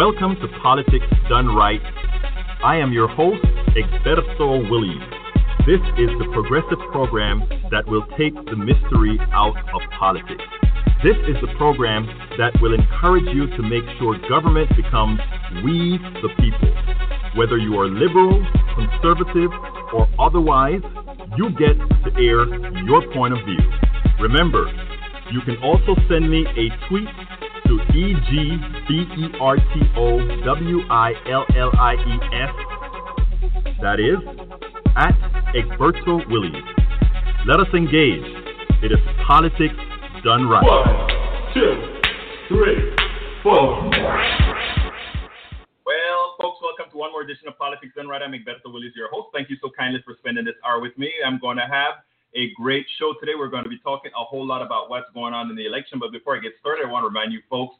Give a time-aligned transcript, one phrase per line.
[0.00, 1.82] Welcome to Politics Done Right.
[2.64, 3.44] I am your host,
[3.76, 5.04] Egberto Willies.
[5.68, 10.40] This is the progressive program that will take the mystery out of politics.
[11.04, 12.08] This is the program
[12.40, 15.20] that will encourage you to make sure government becomes
[15.68, 16.72] we the people.
[17.36, 18.40] Whether you are liberal,
[18.72, 19.52] conservative,
[19.92, 20.80] or otherwise,
[21.36, 22.48] you get to air
[22.88, 23.60] your point of view.
[24.18, 24.64] Remember,
[25.30, 27.08] you can also send me a tweet
[27.70, 29.62] to E G B E R T
[29.96, 32.50] O W I L L I E S.
[33.80, 34.18] That is
[34.96, 35.14] at
[35.54, 36.64] Egberto Willies.
[37.46, 38.26] Let us engage.
[38.82, 39.74] It is politics
[40.24, 40.64] done right.
[40.64, 42.00] One, two,
[42.48, 42.90] three,
[43.44, 43.88] four.
[45.86, 48.20] Well, folks, welcome to one more edition of Politics Done Right.
[48.20, 49.28] I'm Egberto Willies, your host.
[49.32, 51.12] Thank you so kindly for spending this hour with me.
[51.24, 52.02] I'm going to have
[52.34, 53.32] a great show today.
[53.38, 55.98] We're going to be talking a whole lot about what's going on in the election.
[55.98, 57.76] But before I get started, I want to remind you folks,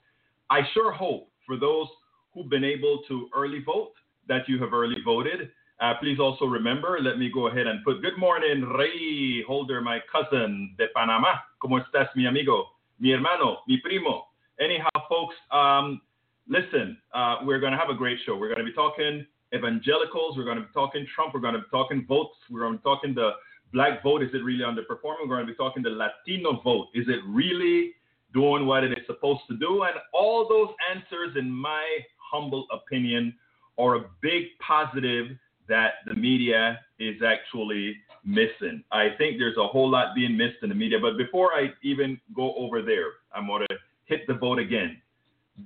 [0.49, 1.87] I sure hope for those
[2.35, 3.93] who've been able to early vote
[4.29, 5.51] that you have early voted.
[5.81, 9.99] Uh, please also remember, let me go ahead and put good morning, Rey Holder, my
[10.13, 11.37] cousin de Panama.
[11.63, 12.67] ¿Cómo estás, mi amigo?
[12.99, 14.27] Mi hermano, mi primo.
[14.61, 16.03] Anyhow, folks, um,
[16.47, 18.37] listen, uh, we're going to have a great show.
[18.37, 20.37] We're going to be talking evangelicals.
[20.37, 21.33] We're going to be talking Trump.
[21.33, 22.37] We're going to be talking votes.
[22.51, 23.31] We're going to be talking the
[23.73, 24.23] black vote.
[24.23, 25.29] Is it really underperforming?
[25.29, 26.89] We're going to be talking the Latino vote.
[26.95, 27.95] Is it really
[28.33, 29.83] doing what it is supposed to do?
[29.83, 31.85] And all those answers, in my
[32.19, 33.35] humble opinion,
[33.79, 35.29] are a big positive
[35.69, 38.83] that the media is actually missing.
[38.91, 40.99] I think there's a whole lot being missed in the media.
[41.01, 45.01] But before I even go over there, I'm going to hit the vote again.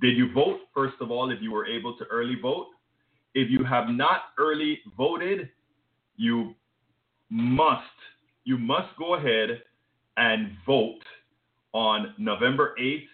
[0.01, 2.67] Did you vote, first of all, if you were able to early vote?
[3.33, 5.49] If you have not early voted,
[6.15, 6.55] you
[7.35, 7.83] must
[8.45, 9.61] you must go ahead
[10.15, 11.01] and vote
[11.73, 13.07] on November 8th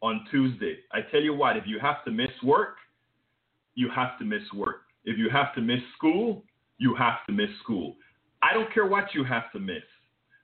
[0.00, 0.78] on Tuesday.
[0.92, 2.76] I tell you what, if you have to miss work,
[3.74, 4.82] you have to miss work.
[5.04, 6.42] If you have to miss school,
[6.78, 7.94] you have to miss school.
[8.42, 9.84] I don't care what you have to miss.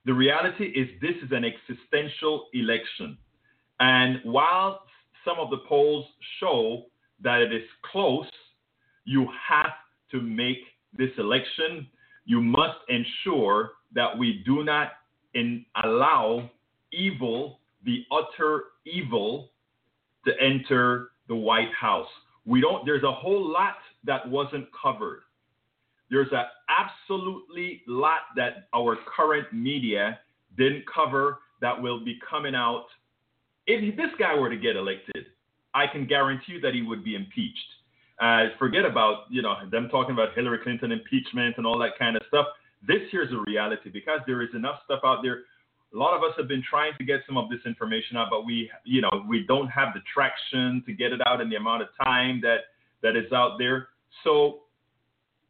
[0.05, 3.17] The reality is, this is an existential election.
[3.81, 4.83] And while
[5.25, 6.07] some of the polls
[6.39, 6.85] show
[7.23, 8.27] that it is close,
[9.05, 9.73] you have
[10.11, 10.59] to make
[10.97, 11.89] this election.
[12.25, 14.93] You must ensure that we do not
[15.35, 16.51] in, allow
[16.93, 19.51] evil, the utter evil,
[20.27, 22.09] to enter the White House.
[22.47, 22.85] We don't.
[22.87, 25.21] There's a whole lot that wasn't covered.
[26.11, 30.19] There's an absolutely lot that our current media
[30.57, 32.87] didn't cover that will be coming out.
[33.67, 35.27] If this guy were to get elected,
[35.73, 37.59] I can guarantee you that he would be impeached.
[38.21, 42.17] Uh, forget about you know them talking about Hillary Clinton impeachment and all that kind
[42.17, 42.47] of stuff.
[42.87, 45.41] This here's a reality because there is enough stuff out there.
[45.93, 48.45] A lot of us have been trying to get some of this information out, but
[48.45, 51.83] we you know we don't have the traction to get it out in the amount
[51.83, 52.59] of time that
[53.03, 53.89] that is out there.
[54.23, 54.61] So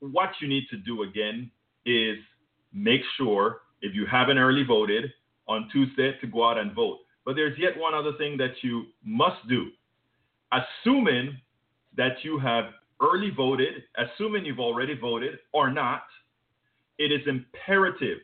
[0.00, 1.50] what you need to do again
[1.84, 2.16] is
[2.72, 5.12] make sure if you haven't early voted
[5.46, 6.98] on Tuesday to go out and vote.
[7.24, 9.68] But there's yet one other thing that you must do.
[10.52, 11.38] Assuming
[11.96, 12.66] that you have
[13.00, 16.02] early voted, assuming you've already voted or not,
[16.98, 18.18] it is imperative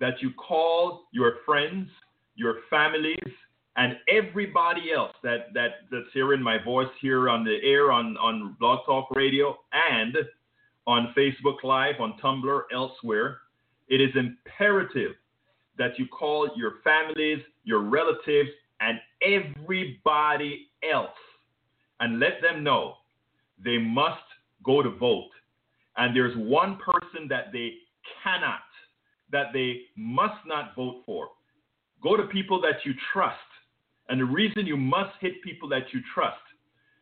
[0.00, 1.88] that you call your friends,
[2.36, 3.18] your families,
[3.76, 8.56] and everybody else that, that that's hearing my voice here on the air on, on
[8.60, 10.16] Blog Talk Radio and
[10.86, 13.38] on Facebook Live, on Tumblr, elsewhere.
[13.88, 15.12] It is imperative
[15.76, 18.50] that you call your families, your relatives,
[18.80, 21.08] and everybody else
[22.00, 22.94] and let them know
[23.62, 24.22] they must
[24.64, 25.30] go to vote.
[25.96, 27.74] And there's one person that they
[28.22, 28.60] cannot,
[29.30, 31.28] that they must not vote for.
[32.02, 33.38] Go to people that you trust.
[34.08, 36.36] And the reason you must hit people that you trust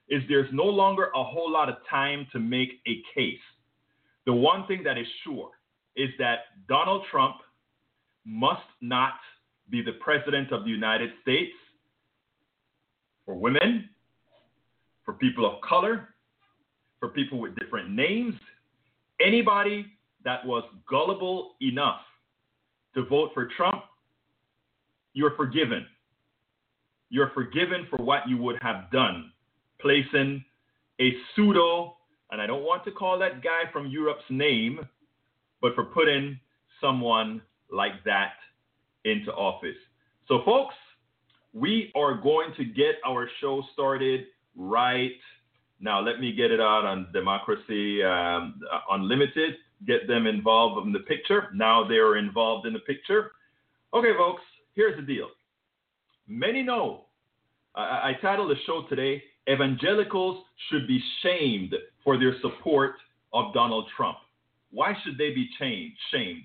[0.08, 3.40] is there's no longer a whole lot of time to make a case.
[4.26, 5.50] The one thing that is sure
[5.96, 7.36] is that Donald Trump
[8.24, 9.14] must not
[9.70, 11.52] be the president of the United States.
[13.24, 13.88] for women,
[15.04, 16.11] for people of color,
[17.02, 18.32] for people with different names,
[19.20, 19.86] anybody
[20.24, 22.00] that was gullible enough
[22.94, 23.82] to vote for Trump,
[25.12, 25.84] you're forgiven.
[27.10, 29.32] You're forgiven for what you would have done,
[29.80, 30.44] placing
[31.00, 31.96] a pseudo,
[32.30, 34.86] and I don't want to call that guy from Europe's name,
[35.60, 36.38] but for putting
[36.80, 38.34] someone like that
[39.04, 39.76] into office.
[40.28, 40.76] So, folks,
[41.52, 44.26] we are going to get our show started
[44.56, 45.10] right
[45.82, 46.00] now.
[46.00, 49.54] Let me get it out on Democracy um, Unlimited.
[49.86, 51.48] Get them involved in the picture.
[51.54, 53.32] Now they are involved in the picture.
[53.92, 54.42] Okay, folks,
[54.74, 55.28] here's the deal.
[56.28, 57.06] Many know,
[57.74, 61.74] I, I titled the show today, Evangelicals Should Be Shamed
[62.04, 62.94] for Their Support
[63.32, 64.18] of Donald Trump.
[64.70, 66.44] Why should they be chained, shamed?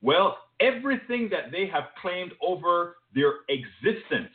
[0.00, 4.30] Well, everything that they have claimed over their existence,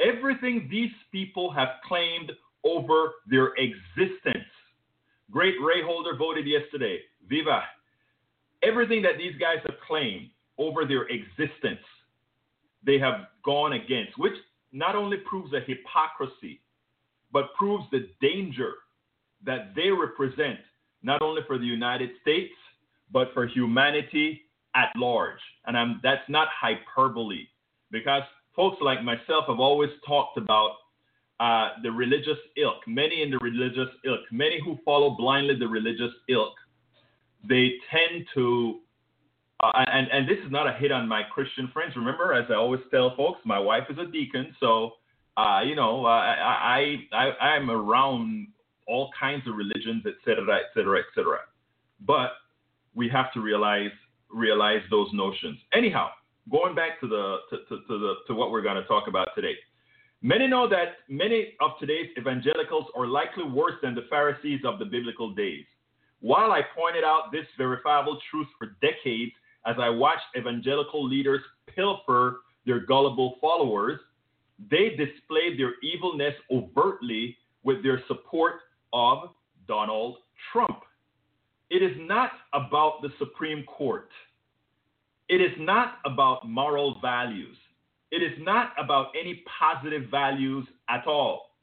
[0.00, 2.30] everything these people have claimed
[2.64, 4.44] over their existence.
[5.30, 7.00] Great Ray Holder voted yesterday.
[7.28, 7.62] Viva.
[8.62, 10.28] Everything that these guys have claimed
[10.58, 11.80] over their existence,
[12.84, 14.34] they have gone against, which
[14.72, 16.60] not only proves a hypocrisy,
[17.32, 18.74] but proves the danger
[19.44, 20.58] that they represent,
[21.02, 22.52] not only for the United States,
[23.10, 24.42] but for humanity
[24.74, 25.40] at large.
[25.66, 27.46] And I'm, that's not hyperbole,
[27.90, 28.22] because
[28.54, 30.76] folks like myself have always talked about
[31.44, 36.14] uh, the religious ilk, many in the religious ilk, many who follow blindly the religious
[36.36, 36.56] ilk,
[37.52, 38.44] they tend to,
[39.64, 41.92] uh, and, and this is not a hit on my Christian friends.
[41.96, 44.70] Remember, as I always tell folks, my wife is a deacon, so,
[45.42, 46.20] uh, you know, I,
[46.78, 46.80] I,
[47.20, 48.48] I, I'm around
[48.92, 51.40] all kinds of religions, et cetera, et cetera, et cetera.
[52.12, 52.30] But
[52.98, 53.96] we have to realize
[54.46, 55.58] realize those notions.
[55.80, 56.06] Anyhow,
[56.56, 59.28] going back to the to, to, to the to what we're going to talk about
[59.38, 59.56] today.
[60.24, 64.84] Many know that many of today's evangelicals are likely worse than the Pharisees of the
[64.84, 65.64] biblical days.
[66.20, 69.32] While I pointed out this verifiable truth for decades
[69.66, 71.40] as I watched evangelical leaders
[71.74, 73.98] pilfer their gullible followers,
[74.70, 78.60] they displayed their evilness overtly with their support
[78.92, 79.30] of
[79.66, 80.18] Donald
[80.52, 80.82] Trump.
[81.70, 84.08] It is not about the Supreme Court.
[85.28, 87.56] It is not about moral values.
[88.12, 91.56] It is not about any positive values at all.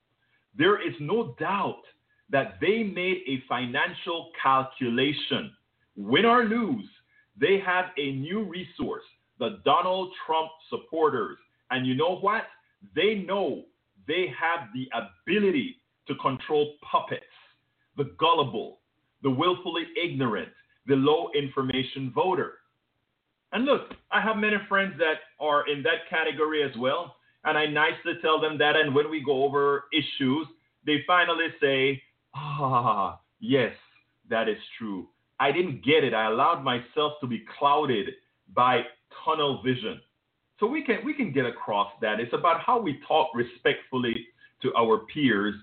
[0.57, 1.83] There is no doubt
[2.31, 5.53] that they made a financial calculation.
[5.95, 6.89] Win or lose,
[7.39, 9.03] they have a new resource,
[9.37, 11.37] the Donald Trump supporters.
[11.69, 12.45] And you know what?
[12.95, 13.65] They know
[14.07, 17.23] they have the ability to control puppets,
[17.95, 18.79] the gullible,
[19.21, 20.49] the willfully ignorant,
[20.87, 22.53] the low information voter.
[23.51, 27.15] And look, I have many friends that are in that category as well.
[27.45, 28.75] And I nicely tell them that.
[28.75, 30.47] And when we go over issues,
[30.85, 32.01] they finally say,
[32.35, 33.73] ah, yes,
[34.29, 35.07] that is true.
[35.39, 36.13] I didn't get it.
[36.13, 38.09] I allowed myself to be clouded
[38.53, 38.81] by
[39.23, 40.01] tunnel vision.
[40.59, 42.19] So we can we can get across that.
[42.19, 44.27] It's about how we talk respectfully
[44.61, 45.55] to our peers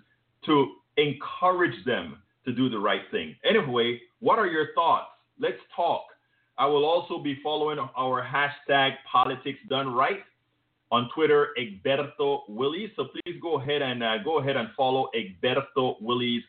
[0.46, 3.36] to encourage them to do the right thing.
[3.44, 5.08] Anyway, what are your thoughts?
[5.38, 6.04] Let's talk.
[6.58, 10.20] I will also be following our hashtag politics done right
[10.90, 12.90] on Twitter, Egberto Willies.
[12.96, 16.42] So please go ahead and uh, go ahead and follow Egberto Willies.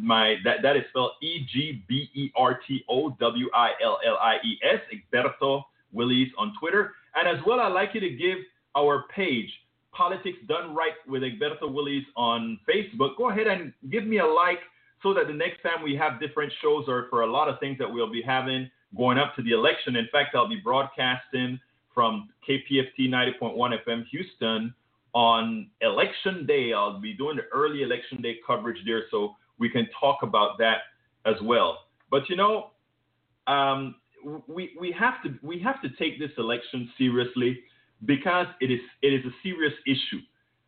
[0.00, 3.98] My that, that is spelled E G B E R T O W I L
[4.04, 6.92] L I E S, Egberto Willies on Twitter.
[7.14, 8.38] And as well, I'd like you to give
[8.76, 9.48] our page,
[9.92, 13.16] Politics Done Right with Egberto Willies on Facebook.
[13.16, 14.58] Go ahead and give me a like
[15.00, 17.78] so that the next time we have different shows or for a lot of things
[17.78, 19.96] that we'll be having going up to the election.
[19.96, 21.58] In fact, I'll be broadcasting
[21.94, 24.74] from KPFT 90.1 FM Houston
[25.14, 26.72] on election day.
[26.72, 30.78] I'll be doing the early election day coverage there, so we can talk about that
[31.24, 31.78] as well.
[32.10, 32.70] But you know,
[33.46, 33.94] um,
[34.46, 37.60] we we have to we have to take this election seriously
[38.04, 40.20] because it is it is a serious issue,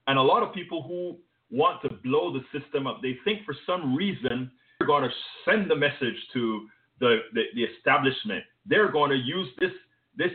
[0.06, 1.16] and a lot of people who
[1.50, 5.10] want to blow the system up, they think for some reason they're going to
[5.44, 6.66] send the message to
[7.00, 8.44] the, the, the establishment.
[8.64, 9.70] They're going to use this
[10.16, 10.32] this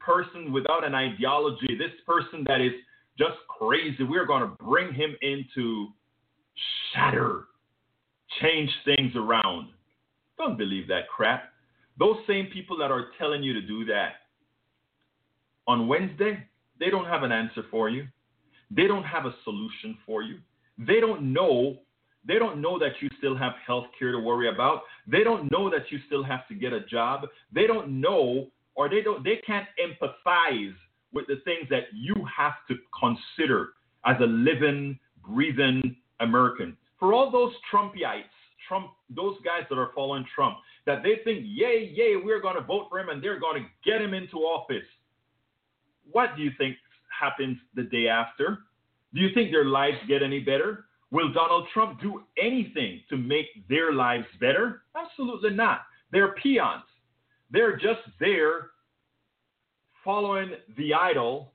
[0.00, 2.72] person without an ideology, this person that is
[3.18, 4.02] just crazy.
[4.02, 5.88] We're going to bring him in to
[6.92, 7.44] shatter,
[8.40, 9.68] change things around.
[10.36, 11.52] Don't believe that crap.
[11.98, 14.12] Those same people that are telling you to do that
[15.66, 16.42] on Wednesday,
[16.80, 18.06] they don't have an answer for you.
[18.70, 20.38] They don't have a solution for you.
[20.78, 21.76] They don't know
[22.26, 24.82] they don't know that you still have health care to worry about.
[25.06, 27.26] They don't know that you still have to get a job.
[27.52, 30.74] They don't know or they don't they can't empathize
[31.12, 33.70] with the things that you have to consider
[34.06, 36.76] as a living, breathing American.
[36.98, 38.24] for all those Trumpites,
[38.68, 42.62] Trump, those guys that are following Trump, that they think, yay, yay, we're going to
[42.62, 44.86] vote for him and they're going to get him into office.
[46.12, 46.76] What do you think
[47.18, 48.58] happens the day after?
[49.14, 50.84] Do you think their lives get any better?
[51.10, 54.82] Will Donald Trump do anything to make their lives better?
[54.96, 55.82] Absolutely not.
[56.12, 56.84] They're peons.
[57.50, 58.70] They're just there
[60.04, 61.52] following the idol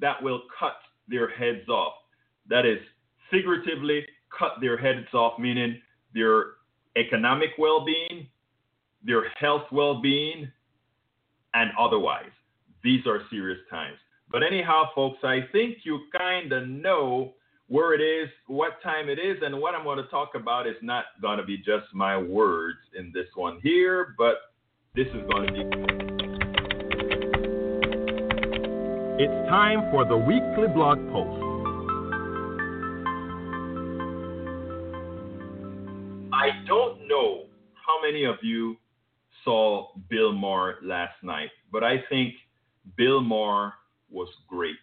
[0.00, 0.76] that will cut
[1.08, 1.94] their heads off.
[2.48, 2.78] That is,
[3.30, 4.04] figuratively,
[4.36, 5.80] cut their heads off, meaning
[6.14, 6.54] their
[6.96, 8.26] economic well being,
[9.04, 10.50] their health well being,
[11.54, 12.30] and otherwise.
[12.82, 13.98] These are serious times.
[14.30, 17.34] But anyhow, folks, I think you kind of know
[17.70, 20.74] where it is, what time it is, and what I'm going to talk about is
[20.82, 24.38] not going to be just my words in this one here, but
[24.96, 25.60] this is going to be.
[29.22, 31.40] It's time for the weekly blog post.
[36.34, 38.78] I don't know how many of you
[39.44, 42.34] saw Bill Maher last night, but I think
[42.96, 43.74] Bill Maher
[44.10, 44.74] was great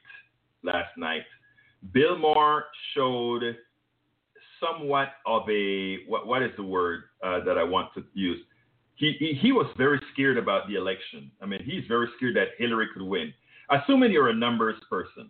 [0.63, 1.23] last night.
[1.93, 3.55] Bill Maher showed
[4.59, 8.39] somewhat of a what what is the word uh, that I want to use?
[8.95, 11.31] He, he he was very scared about the election.
[11.41, 13.33] I mean, he's very scared that Hillary could win.
[13.69, 15.29] Assuming you're a numbers person,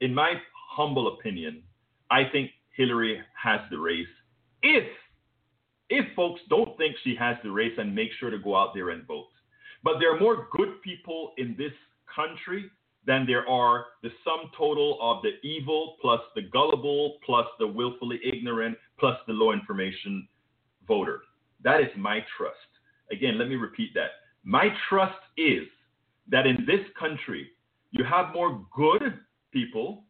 [0.00, 0.34] in my
[0.76, 1.62] humble opinion,
[2.10, 4.06] I think Hillary has the race.
[4.62, 4.84] If
[5.88, 8.90] if folks don't think she has the race and make sure to go out there
[8.90, 9.28] and vote.
[9.84, 11.72] But there are more good people in this
[12.14, 12.70] country
[13.06, 18.20] than there are the sum total of the evil plus the gullible plus the willfully
[18.24, 20.26] ignorant plus the low information
[20.86, 21.20] voter.
[21.62, 22.56] That is my trust.
[23.10, 24.10] Again, let me repeat that.
[24.44, 25.64] My trust is
[26.28, 27.50] that in this country,
[27.92, 29.02] you have more good
[29.52, 30.04] people,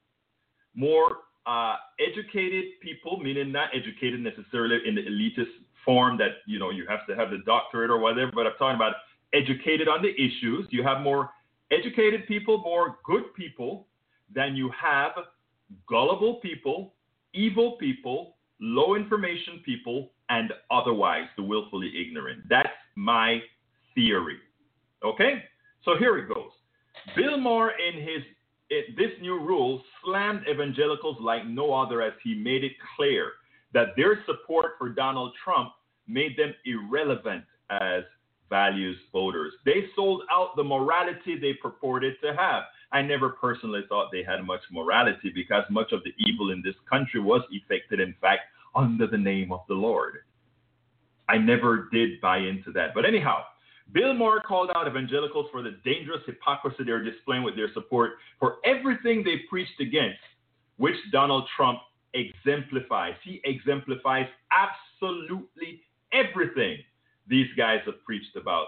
[0.75, 5.53] more uh, educated people, meaning not educated necessarily in the elitist
[5.85, 8.77] form that you know you have to have the doctorate or whatever, but I'm talking
[8.77, 8.95] about
[9.33, 10.67] educated on the issues.
[10.71, 11.31] You have more
[11.71, 13.87] educated people, more good people
[14.35, 15.13] than you have
[15.89, 16.95] gullible people,
[17.35, 22.43] evil people, low information people, and otherwise the willfully ignorant.
[22.49, 23.41] That's my
[23.95, 24.39] theory.
[25.05, 25.45] Okay?
[25.85, 26.51] So here it goes.
[27.15, 28.23] Bill Maher, in his
[28.69, 33.33] in this new rule, slammed evangelicals like no other as he made it clear
[33.73, 35.71] that their support for Donald Trump
[36.09, 38.03] made them irrelevant as
[38.49, 39.53] values voters.
[39.65, 42.65] They sold out the morality they purported to have.
[42.93, 46.77] I never personally thought they had much morality because much of the evil in this
[46.89, 48.43] country was effected, in fact,
[48.75, 50.19] under the name of the Lord.
[51.29, 52.95] I never did buy into that.
[52.95, 53.43] But anyhow,
[53.93, 58.57] Bill Maher called out evangelicals for the dangerous hypocrisy they're displaying with their support for
[58.65, 60.19] everything they preached against,
[60.77, 61.81] which Donald Trump
[62.15, 63.15] exemplifies.
[63.25, 66.79] He exemplifies absolutely everything
[67.29, 68.67] these guys have preached about.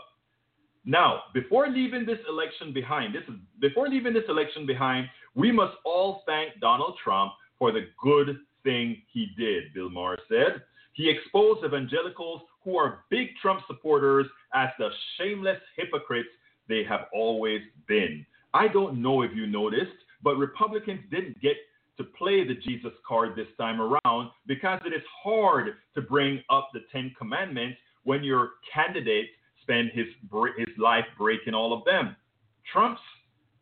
[0.84, 5.76] Now, before leaving this election behind, this is before leaving this election behind, we must
[5.84, 10.62] all thank Donald Trump for the good thing he did, Bill Maher said.
[10.94, 16.28] He exposed evangelicals who are big Trump supporters as the shameless hypocrites
[16.68, 18.26] they have always been.
[18.54, 21.56] I don't know if you noticed, but Republicans didn't get
[21.98, 26.70] to play the Jesus card this time around because it is hard to bring up
[26.72, 29.28] the Ten Commandments when your candidate
[29.60, 30.06] spent his,
[30.56, 32.16] his life breaking all of them.
[32.72, 33.02] Trump's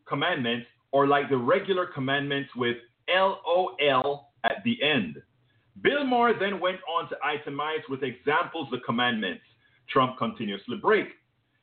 [0.06, 2.76] commandments are like the regular commandments with
[3.08, 5.16] LOL at the end.
[5.82, 9.42] Bill Maher then went on to itemize with examples the commandments
[9.90, 11.08] Trump continuously break.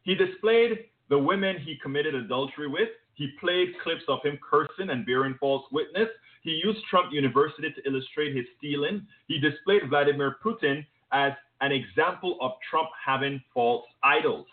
[0.01, 2.89] He displayed the women he committed adultery with.
[3.13, 6.09] He played clips of him cursing and bearing false witness.
[6.41, 9.07] He used Trump University to illustrate his stealing.
[9.27, 11.31] He displayed Vladimir Putin as
[11.63, 14.45] an example of Trump having false idols.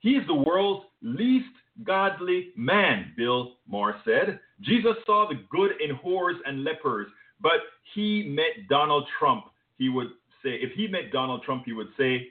[0.00, 1.48] He is the world's least
[1.84, 4.38] godly man, Bill Maher said.
[4.60, 7.06] Jesus saw the good in whores and lepers,
[7.40, 7.60] but
[7.94, 9.46] he met Donald Trump.
[9.78, 10.08] He would
[10.42, 12.28] say, if he met Donald Trump, he would say,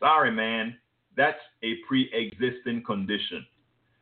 [0.00, 0.76] sorry, man,
[1.16, 3.46] that's a pre existing condition.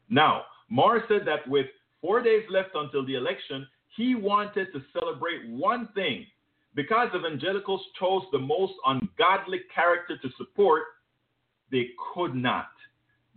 [0.09, 1.67] Now, Maher said that with
[2.01, 6.27] four days left until the election, he wanted to celebrate one thing.
[6.75, 10.83] Because evangelicals chose the most ungodly character to support,
[11.71, 12.69] they could not,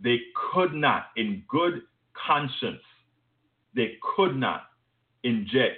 [0.01, 0.19] they
[0.53, 2.81] could not, in good conscience,
[3.75, 4.63] they could not
[5.23, 5.77] inject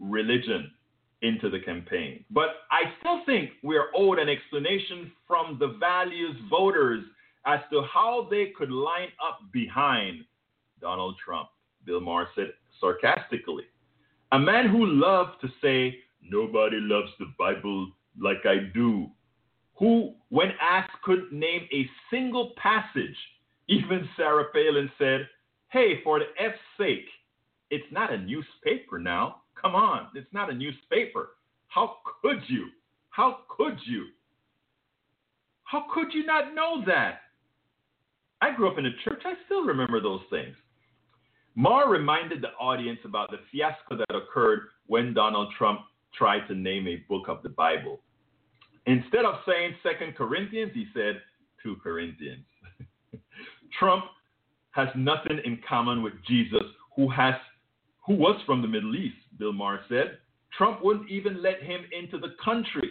[0.00, 0.70] religion
[1.22, 2.24] into the campaign.
[2.30, 7.04] But I still think we are owed an explanation from the values voters
[7.46, 10.24] as to how they could line up behind
[10.80, 11.48] Donald Trump.
[11.84, 13.64] Bill Maher said sarcastically.
[14.32, 15.98] A man who loved to say,
[16.30, 19.08] Nobody loves the Bible like I do.
[19.78, 23.16] Who, when asked, couldn't name a single passage.
[23.68, 25.28] Even Sarah Palin said,
[25.70, 27.06] Hey, for the F's sake,
[27.70, 29.42] it's not a newspaper now.
[29.60, 31.30] Come on, it's not a newspaper.
[31.68, 32.68] How could you?
[33.10, 34.06] How could you?
[35.64, 37.20] How could you not know that?
[38.40, 39.22] I grew up in a church.
[39.24, 40.54] I still remember those things.
[41.54, 45.80] Maher reminded the audience about the fiasco that occurred when Donald Trump
[46.18, 48.00] tried to name a book of the Bible.
[48.86, 51.20] Instead of saying Second Corinthians, he said
[51.62, 52.44] Two Corinthians.
[53.78, 54.04] Trump
[54.72, 56.62] has nothing in common with Jesus,
[56.96, 57.34] who has
[58.06, 60.18] who was from the Middle East, Bill Maher said.
[60.56, 62.90] Trump wouldn't even let him into the country.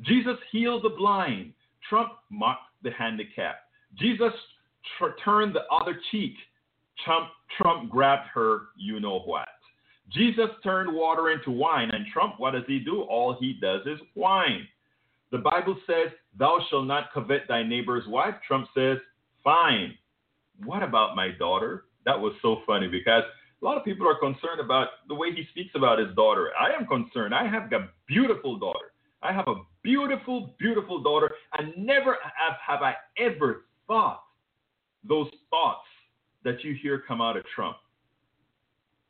[0.00, 1.52] Jesus healed the blind.
[1.88, 3.68] Trump mocked the handicapped.
[3.98, 4.32] Jesus
[4.98, 6.32] tr- turned the other cheek.
[7.04, 7.28] Trump,
[7.58, 9.48] Trump grabbed her, you know what.
[10.10, 13.02] Jesus turned water into wine, and Trump, what does he do?
[13.02, 14.66] All he does is whine.
[15.32, 18.34] The Bible says, Thou shalt not covet thy neighbor's wife.
[18.46, 18.98] Trump says,
[19.42, 19.94] Fine.
[20.64, 21.84] What about my daughter?
[22.04, 23.24] That was so funny because
[23.60, 26.50] a lot of people are concerned about the way he speaks about his daughter.
[26.60, 27.34] I am concerned.
[27.34, 28.92] I have a beautiful daughter.
[29.22, 34.22] I have a beautiful, beautiful daughter, and never have, have I ever thought
[35.08, 35.86] those thoughts
[36.44, 37.76] that you hear come out of Trump.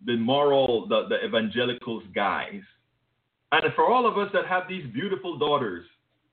[0.06, 2.60] The moral, the, the evangelicals guys.
[3.52, 5.84] And for all of us that have these beautiful daughters,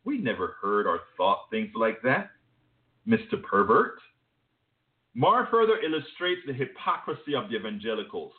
[0.03, 2.31] we never heard or thought things like that,
[3.07, 3.41] Mr.
[3.41, 3.97] Pervert.
[5.13, 8.31] Maher further illustrates the hypocrisy of the evangelicals.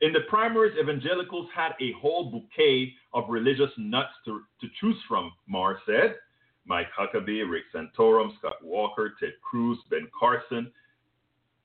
[0.00, 5.32] In the primaries, evangelicals had a whole bouquet of religious nuts to, to choose from,
[5.48, 6.16] Maher said.
[6.66, 10.70] Mike Huckabee, Rick Santorum, Scott Walker, Ted Cruz, Ben Carson.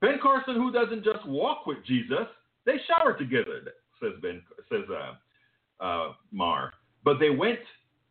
[0.01, 2.27] Ben Carson, who doesn't just walk with Jesus,
[2.65, 3.62] they showered together,
[4.01, 4.41] says Ben,
[4.72, 6.74] says uh, uh, Maher.
[7.03, 7.60] But they went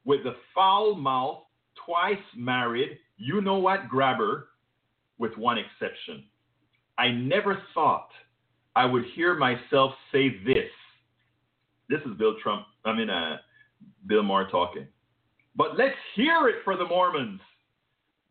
[0.05, 1.43] with the foul mouth,
[1.87, 4.49] twice married, you know what grabber,
[5.19, 6.25] with one exception.
[6.99, 8.09] I never thought
[8.77, 10.71] I would hear myself say this.
[11.89, 13.39] This is Bill Trump, I mean, uh,
[14.07, 14.87] Bill Maher talking.
[15.55, 17.41] But let's hear it for the Mormons.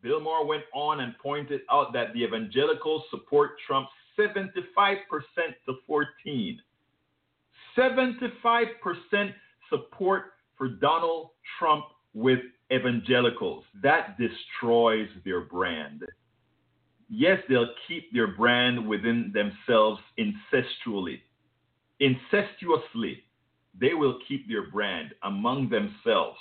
[0.02, 4.98] Bill Maher went on and pointed out that the evangelicals support Trump 75%
[5.66, 6.60] to 14.
[7.78, 9.34] 75%
[9.70, 12.40] support for Donald Trump with
[12.72, 13.64] evangelicals.
[13.82, 16.04] That destroys their brand.
[17.10, 21.22] Yes, they'll keep their brand within themselves incestually.
[22.00, 23.24] Incestuously,
[23.80, 26.38] they will keep their brand among themselves.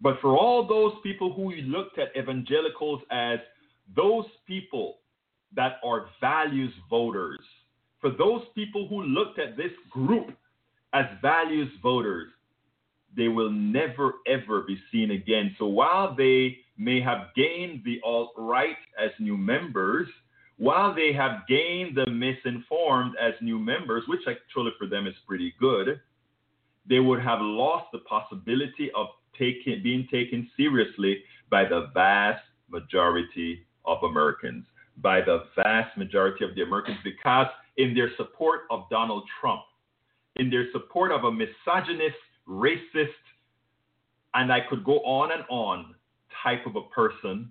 [0.00, 3.38] But for all those people who looked at evangelicals as
[3.94, 4.98] those people
[5.54, 7.40] that are values voters,
[8.00, 10.30] for those people who looked at this group
[10.92, 12.28] as values voters,
[13.16, 15.54] they will never ever be seen again.
[15.58, 20.08] So while they may have gained the alt right as new members,
[20.58, 25.54] while they have gained the misinformed as new members, which actually for them is pretty
[25.58, 26.00] good,
[26.88, 29.06] they would have lost the possibility of
[29.38, 34.64] taking, being taken seriously by the vast majority of Americans,
[35.00, 39.62] by the vast majority of the Americans, because in their support of Donald Trump,
[40.36, 42.16] in their support of a misogynist,
[42.48, 43.08] racist,
[44.34, 45.94] and I could go on and on
[46.42, 47.50] type of a person,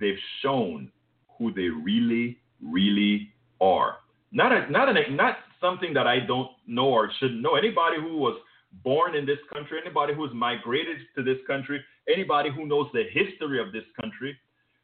[0.00, 0.90] they've shown
[1.38, 3.96] who they really, really are.
[4.32, 7.54] Not a, not a, not something that I don't know or shouldn't know.
[7.54, 8.38] Anybody who was
[8.84, 13.60] born in this country, anybody who's migrated to this country, anybody who knows the history
[13.60, 14.36] of this country,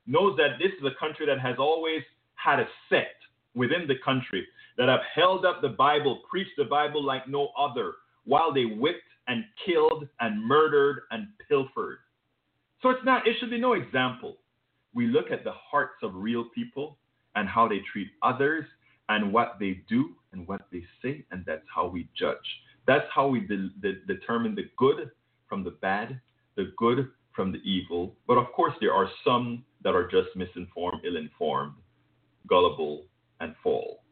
[0.06, 2.02] knows that this is a country that has always
[2.34, 3.22] had a sect
[3.54, 4.46] within the country
[4.78, 7.92] that have held up the Bible, preached the Bible like no other,
[8.24, 11.98] while they whipped and killed and murdered and pilfered.
[12.80, 14.38] So it's not, it should be no example.
[14.94, 16.98] We look at the hearts of real people
[17.34, 18.64] and how they treat others
[19.08, 22.36] and what they do and what they say, and that's how we judge.
[22.86, 25.10] That's how we de- de- determine the good
[25.48, 26.20] from the bad,
[26.56, 28.16] the good from the evil.
[28.26, 31.74] But of course, there are some that are just misinformed, ill informed,
[32.48, 33.04] gullible,
[33.40, 34.02] and fall.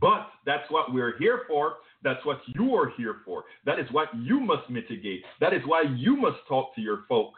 [0.00, 1.76] But that's what we're here for.
[2.02, 3.44] That's what you are here for.
[3.64, 5.22] That is what you must mitigate.
[5.40, 7.32] That is why you must talk to your folk,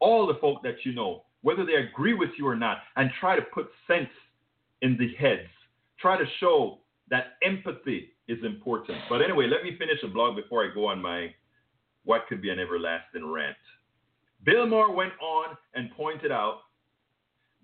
[0.00, 3.36] all the folk that you know, whether they agree with you or not, and try
[3.36, 4.08] to put sense
[4.80, 5.48] in the heads.
[6.00, 6.78] Try to show
[7.10, 8.98] that empathy is important.
[9.08, 11.34] But anyway, let me finish the blog before I go on my
[12.04, 13.56] what could be an everlasting rant.
[14.44, 16.60] Bill Maher went on and pointed out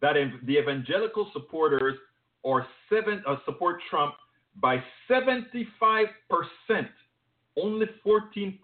[0.00, 1.96] that the evangelical supporters
[2.42, 4.14] or seven uh, support Trump
[4.60, 6.08] by 75%
[7.56, 8.58] only 14%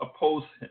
[0.00, 0.70] oppose him,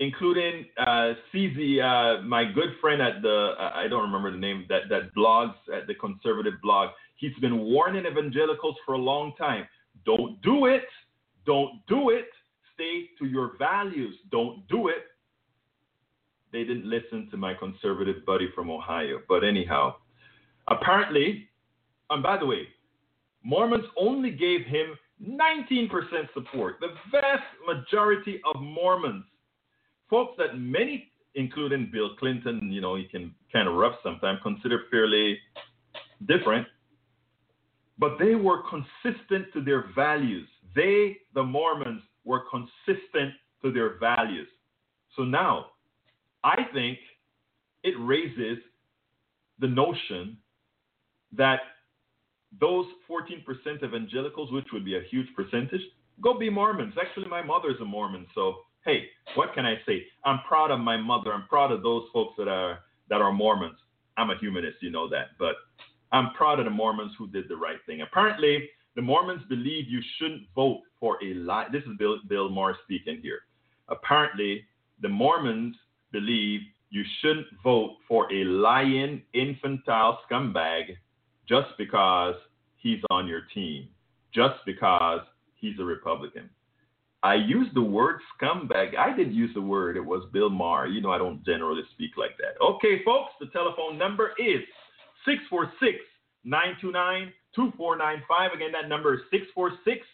[0.00, 4.82] including uh, CZ, uh, my good friend at the, I don't remember the name, that,
[4.90, 6.90] that blogs at the conservative blog.
[7.16, 9.66] He's been warning evangelicals for a long time.
[10.04, 10.84] Don't do it.
[11.46, 12.28] Don't do it.
[12.74, 14.14] Stay to your values.
[14.30, 15.04] Don't do it.
[16.52, 19.20] They didn't listen to my conservative buddy from Ohio.
[19.28, 19.96] But anyhow,
[20.68, 21.48] apparently,
[22.10, 22.68] and by the way,
[23.42, 25.88] Mormons only gave him 19%
[26.32, 26.76] support.
[26.80, 29.24] The vast majority of Mormons,
[30.08, 34.82] folks that many, including Bill Clinton, you know, he can kind of rough sometimes, consider
[34.90, 35.38] fairly
[36.26, 36.66] different,
[37.98, 40.48] but they were consistent to their values.
[40.74, 44.48] They, the Mormons, were consistent to their values.
[45.16, 45.66] So now,
[46.42, 46.98] I think
[47.82, 48.58] it raises
[49.58, 50.36] the notion
[51.32, 51.60] that
[52.60, 55.80] those 14% evangelicals, which would be a huge percentage,
[56.20, 56.94] go be Mormons.
[57.00, 60.04] Actually, my mother's a Mormon, so hey, what can I say?
[60.24, 61.32] I'm proud of my mother.
[61.32, 63.78] I'm proud of those folks that are that are Mormons.
[64.16, 65.56] I'm a humanist, you know that, but
[66.12, 68.02] I'm proud of the Mormons who did the right thing.
[68.02, 71.66] Apparently, the Mormons believe you shouldn't vote for a lie.
[71.72, 73.40] This is Bill, Bill Maher speaking here.
[73.88, 74.64] Apparently,
[75.02, 75.76] the Mormons
[76.12, 80.96] believe you shouldn't vote for a lying infantile scumbag
[81.48, 82.36] just because
[82.76, 83.88] he's on your team,
[84.32, 85.20] just because
[85.56, 86.48] he's a Republican.
[87.24, 88.96] I used the word scumbag.
[88.96, 90.86] I didn't use the word, it was Bill Maher.
[90.86, 92.62] You know, I don't generally speak like that.
[92.62, 94.60] Okay, folks, the telephone number is
[95.24, 95.98] 646
[96.44, 98.52] 929 2495.
[98.52, 100.06] Again, that number is 646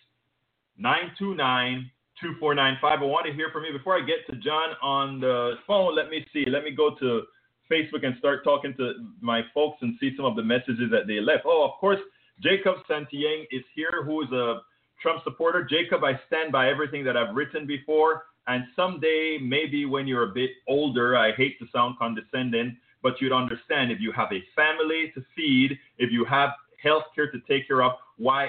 [0.78, 2.82] 929 2495.
[2.82, 3.72] I want to hear from you.
[3.72, 6.44] Before I get to John on the phone, let me see.
[6.46, 7.22] Let me go to
[7.70, 11.20] Facebook and start talking to my folks and see some of the messages that they
[11.20, 11.44] left.
[11.46, 12.00] Oh, of course,
[12.42, 14.60] Jacob Santiang is here, who is a
[15.00, 15.64] Trump supporter.
[15.64, 18.24] Jacob, I stand by everything that I've written before.
[18.46, 23.32] And someday, maybe when you're a bit older, I hate to sound condescending, but you'd
[23.32, 26.50] understand if you have a family to feed, if you have
[26.82, 28.48] health care to take care of, why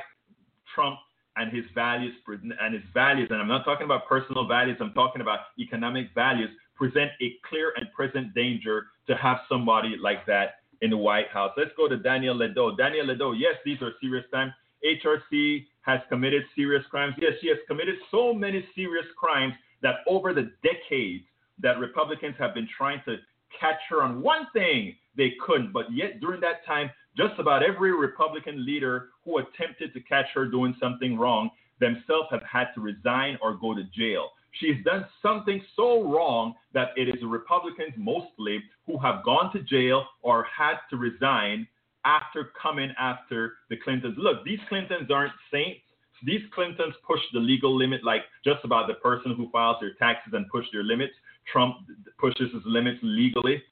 [0.74, 0.98] Trump
[1.38, 5.22] and his values and his values, and I'm not talking about personal values, I'm talking
[5.22, 10.90] about economic values, present a clear and present danger to have somebody like that in
[10.90, 11.52] the White House.
[11.56, 12.76] Let's go to Daniel Ledo.
[12.78, 14.52] Daniel Ledo, yes, these are serious times.
[14.84, 17.14] HRC has committed serious crimes.
[17.20, 21.24] Yes, she has committed so many serious crimes that over the decades
[21.60, 23.18] that Republicans have been trying to
[23.60, 25.72] catch her on one thing they couldn't.
[25.72, 30.46] But yet during that time, just about every Republican leader who attempted to catch her
[30.46, 34.30] doing something wrong themselves have had to resign or go to jail.
[34.60, 40.06] She's done something so wrong that it is Republicans mostly who have gone to jail
[40.22, 41.68] or had to resign
[42.06, 44.16] after coming after the Clintons.
[44.18, 45.82] Look, these Clintons aren't saints.
[46.24, 50.34] These Clintons push the legal limit like just about the person who files their taxes
[50.36, 51.14] and push their limits.
[51.52, 51.78] Trump
[52.20, 53.64] pushes his limits legally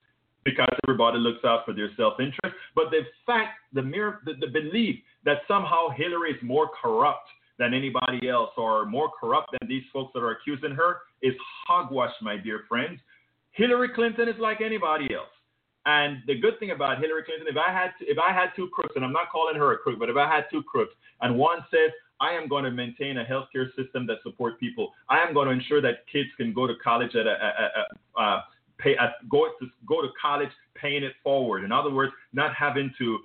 [0.46, 2.56] because everybody looks out for their self-interest.
[2.76, 7.74] But the fact, the mere, the, the belief that somehow Hillary is more corrupt than
[7.74, 11.34] anybody else or more corrupt than these folks that are accusing her is
[11.68, 13.00] hogwash, my dear friends.
[13.52, 15.28] Hillary Clinton is like anybody else.
[15.86, 18.70] And the good thing about Hillary Clinton, if I had to, if I had two
[18.70, 21.38] crooks, and I'm not calling her a crook, but if I had two crooks, and
[21.38, 25.34] one says I am going to maintain a healthcare system that supports people, I am
[25.34, 28.42] going to ensure that kids can go to college at a, a, a, a uh,
[28.80, 31.64] pay, a, go to go to college, paying it forward.
[31.64, 33.20] In other words, not having to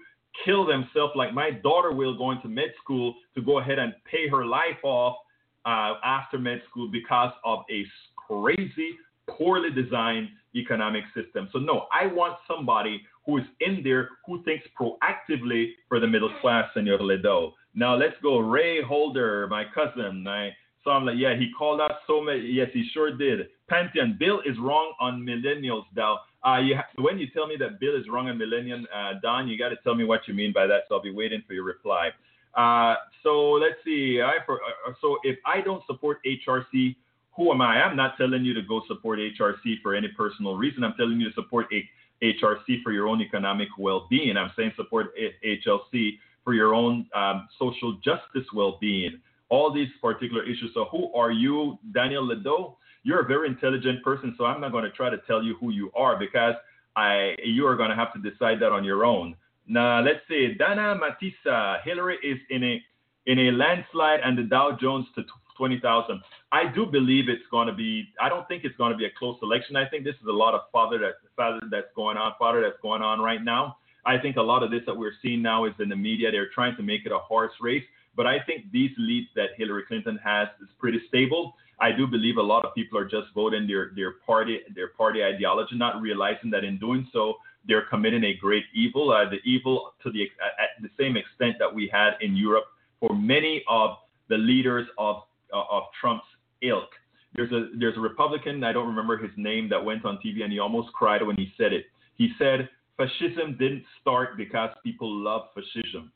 [0.44, 4.28] kill themselves like my daughter will going to med school to go ahead and pay
[4.28, 5.16] her life off
[5.64, 7.84] uh, after med school because of a
[8.16, 8.90] crazy,
[9.28, 11.48] poorly designed economic system.
[11.52, 16.30] So, no, I want somebody who is in there who thinks proactively for the middle
[16.40, 17.52] class, Senor Ledo.
[17.74, 18.38] Now, let's go.
[18.38, 20.26] Ray Holder, my cousin.
[20.28, 20.50] I
[20.84, 22.40] saw him like, yeah, he called out so many.
[22.40, 23.48] Yes, he sure did.
[23.68, 26.20] Pantheon, Bill is wrong on millennials, Dow.
[26.46, 29.48] Uh, you ha- when you tell me that Bill is wrong on millennial, uh, Don,
[29.48, 30.82] you got to tell me what you mean by that.
[30.88, 32.10] So I'll be waiting for your reply.
[32.54, 34.20] Uh, so let's see.
[34.22, 36.94] I, for, uh, so if I don't support HRC,
[37.36, 37.82] who am I?
[37.82, 40.84] I'm not telling you to go support HRC for any personal reason.
[40.84, 41.88] I'm telling you to support a-
[42.22, 44.36] HRC for your own economic well-being.
[44.36, 45.08] I'm saying support
[45.44, 49.20] HLC for your own um, social justice well-being.
[49.50, 50.70] All these particular issues.
[50.74, 52.76] So who are you, Daniel Ledo?
[53.04, 55.70] you're a very intelligent person, so I'm not going to try to tell you who
[55.70, 56.54] you are because
[56.96, 59.36] I you are going to have to decide that on your own.
[59.68, 62.82] Now, let's say Dana Matissa, Hillary is in a
[63.26, 65.22] in a landslide and the Dow Jones to
[65.56, 66.20] 20,000.
[66.50, 68.08] I do believe it's going to be.
[68.20, 69.76] I don't think it's going to be a close election.
[69.76, 72.80] I think this is a lot of father that father that's going on, father that's
[72.80, 73.76] going on right now.
[74.06, 76.30] I think a lot of this that we're seeing now is in the media.
[76.30, 77.84] They're trying to make it a horse race.
[78.16, 81.54] But I think these leads that Hillary Clinton has is pretty stable.
[81.80, 85.24] I do believe a lot of people are just voting their, their party their party
[85.24, 87.34] ideology, not realizing that in doing so
[87.66, 91.72] they're committing a great evil, uh, the evil to the at the same extent that
[91.72, 92.64] we had in Europe
[93.00, 93.96] for many of
[94.28, 95.22] the leaders of
[95.52, 96.26] uh, of Trump's
[96.62, 96.90] ilk.
[97.34, 100.52] There's a there's a Republican I don't remember his name that went on TV and
[100.52, 101.86] he almost cried when he said it.
[102.16, 106.12] He said fascism didn't start because people love fascism.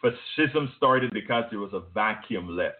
[0.00, 2.76] Fascism started because there was a vacuum left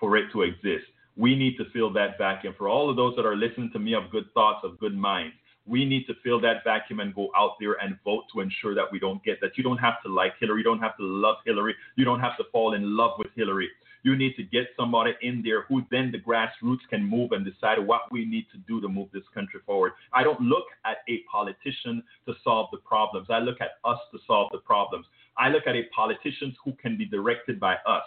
[0.00, 0.84] for it to exist.
[1.16, 2.54] We need to fill that vacuum.
[2.56, 5.34] For all of those that are listening to me of good thoughts, of good minds,
[5.66, 8.90] we need to fill that vacuum and go out there and vote to ensure that
[8.90, 9.56] we don't get that.
[9.56, 10.58] You don't have to like Hillary.
[10.58, 11.74] You don't have to love Hillary.
[11.96, 13.68] You don't have to fall in love with Hillary.
[14.02, 17.78] You need to get somebody in there who then the grassroots can move and decide
[17.78, 19.92] what we need to do to move this country forward.
[20.12, 23.28] I don't look at a politician to solve the problems.
[23.30, 25.06] I look at us to solve the problems.
[25.38, 28.04] I look at a politician who can be directed by us.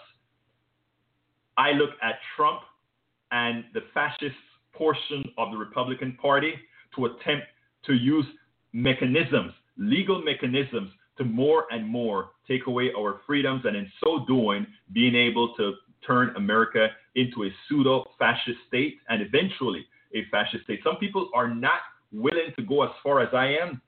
[1.56, 2.60] I look at Trump
[3.30, 4.36] and the fascist
[4.72, 6.52] portion of the Republican Party
[6.94, 7.46] to attempt
[7.86, 8.26] to use
[8.72, 14.66] mechanisms, legal mechanisms, to more and more take away our freedoms, and in so doing,
[14.92, 15.72] being able to
[16.06, 20.80] turn America into a pseudo fascist state and eventually a fascist state.
[20.84, 21.80] Some people are not
[22.12, 23.80] willing to go as far as I am.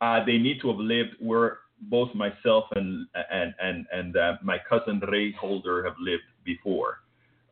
[0.00, 4.58] Uh, they need to have lived where both myself and and and and uh, my
[4.68, 6.98] cousin Ray Holder have lived before.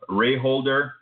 [0.09, 0.95] Ray Holder,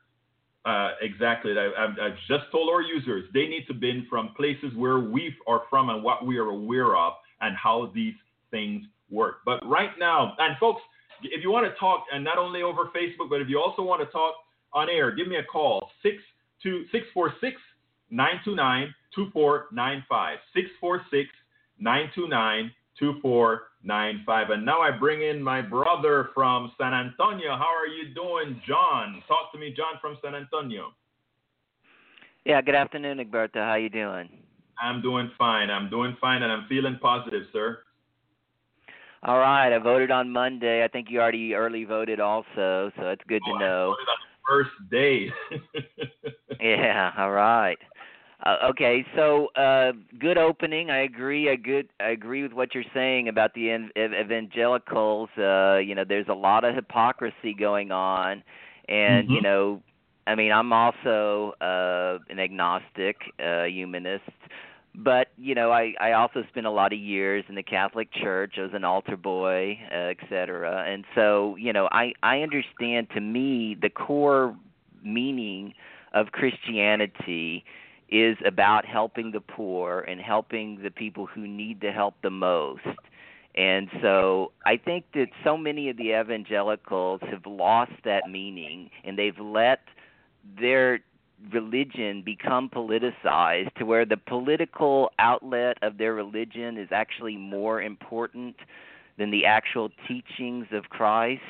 [0.65, 1.53] uh, exactly.
[1.59, 5.63] I, have just told our users they need to be from places where we are
[5.71, 8.15] from and what we are aware of and how these
[8.51, 9.37] things work.
[9.45, 10.83] But right now, and folks,
[11.23, 14.01] if you want to talk, and not only over Facebook, but if you also want
[14.03, 14.35] to talk
[14.73, 16.17] on air, give me a call six
[16.63, 17.57] two six four six
[23.01, 24.21] nine two nine two four nine five six four six nine two nine two four
[24.21, 24.51] nine five.
[24.51, 27.57] And now I bring in my brother from San Antonio.
[27.57, 29.23] How are you doing, John?
[29.29, 30.93] Talk to me, John from San Antonio.
[32.45, 33.57] Yeah, good afternoon, Egberto.
[33.57, 34.29] How you doing?
[34.81, 35.71] I'm doing fine.
[35.71, 37.81] I'm doing fine, and I'm feeling positive, sir.
[39.23, 40.85] All right, I voted on Monday.
[40.85, 43.95] I think you already early voted also, so it's good oh, to know.
[43.95, 45.31] I voted on the first day.
[46.61, 47.79] yeah, all right.
[48.43, 50.91] Uh, okay, so uh, good opening.
[50.91, 51.51] I agree.
[51.51, 51.89] I good.
[52.01, 55.31] I agree with what you're saying about the ev- evangelicals.
[55.39, 58.43] Uh, you know, there's a lot of hypocrisy going on,
[58.89, 59.33] and mm-hmm.
[59.33, 59.83] you know,
[60.27, 64.31] I mean, I'm also uh, an agnostic uh, humanist,
[64.95, 68.57] but you know, I I also spent a lot of years in the Catholic Church.
[68.59, 73.09] I was an altar boy, uh, et cetera, and so you know, I I understand.
[73.15, 74.55] To me, the core
[75.03, 75.73] meaning
[76.13, 77.65] of Christianity
[78.09, 82.87] is about helping the poor and helping the people who need the help the most.
[83.57, 89.19] And so I think that so many of the evangelicals have lost that meaning and
[89.19, 89.81] they've let
[90.61, 91.01] their
[91.53, 98.57] religion become politicized to where the political outlet of their religion is actually more important
[99.19, 101.43] than the actual teachings of Christ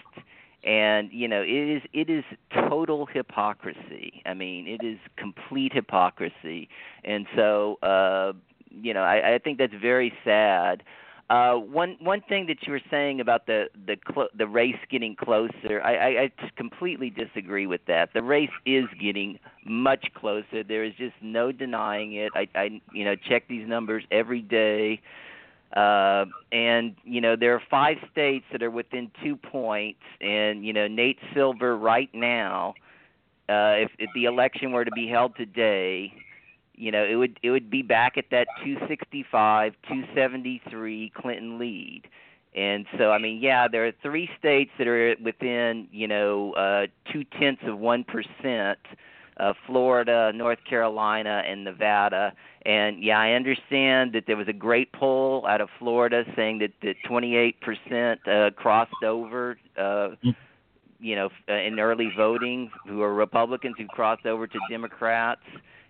[0.66, 2.24] and you know it is it is
[2.68, 4.22] total hypocrisy.
[4.26, 6.68] I mean it is complete hypocrisy.
[7.05, 8.33] And so uh
[8.70, 10.83] you know i i think that's very sad.
[11.31, 15.16] Uh one one thing that you were saying about the the cl- the race getting
[15.16, 18.12] closer I, I i completely disagree with that.
[18.14, 20.64] The race is getting much closer.
[20.64, 22.33] There is just no denying it.
[22.35, 25.00] I i you know check these numbers every day.
[25.02, 25.26] uh,
[25.77, 30.89] and you know there are five states that are within two points, and you know
[30.89, 32.75] Nate Silver right now,
[33.49, 36.12] uh, if, if the election were to be held today,
[36.75, 42.03] you know it would it would be back at that 265, 273 Clinton lead.
[42.55, 46.87] And so, I mean, yeah, there are three states that are within, you know, uh,
[47.12, 48.97] two tenths of one percent uh,
[49.66, 52.33] Florida, North Carolina, and Nevada.
[52.64, 56.72] And yeah, I understand that there was a great poll out of Florida saying that
[56.83, 59.59] that 28% uh, crossed over.
[59.77, 60.11] Uh,
[60.99, 65.42] you know, uh, in early voting, who are Republicans who crossed over to Democrats,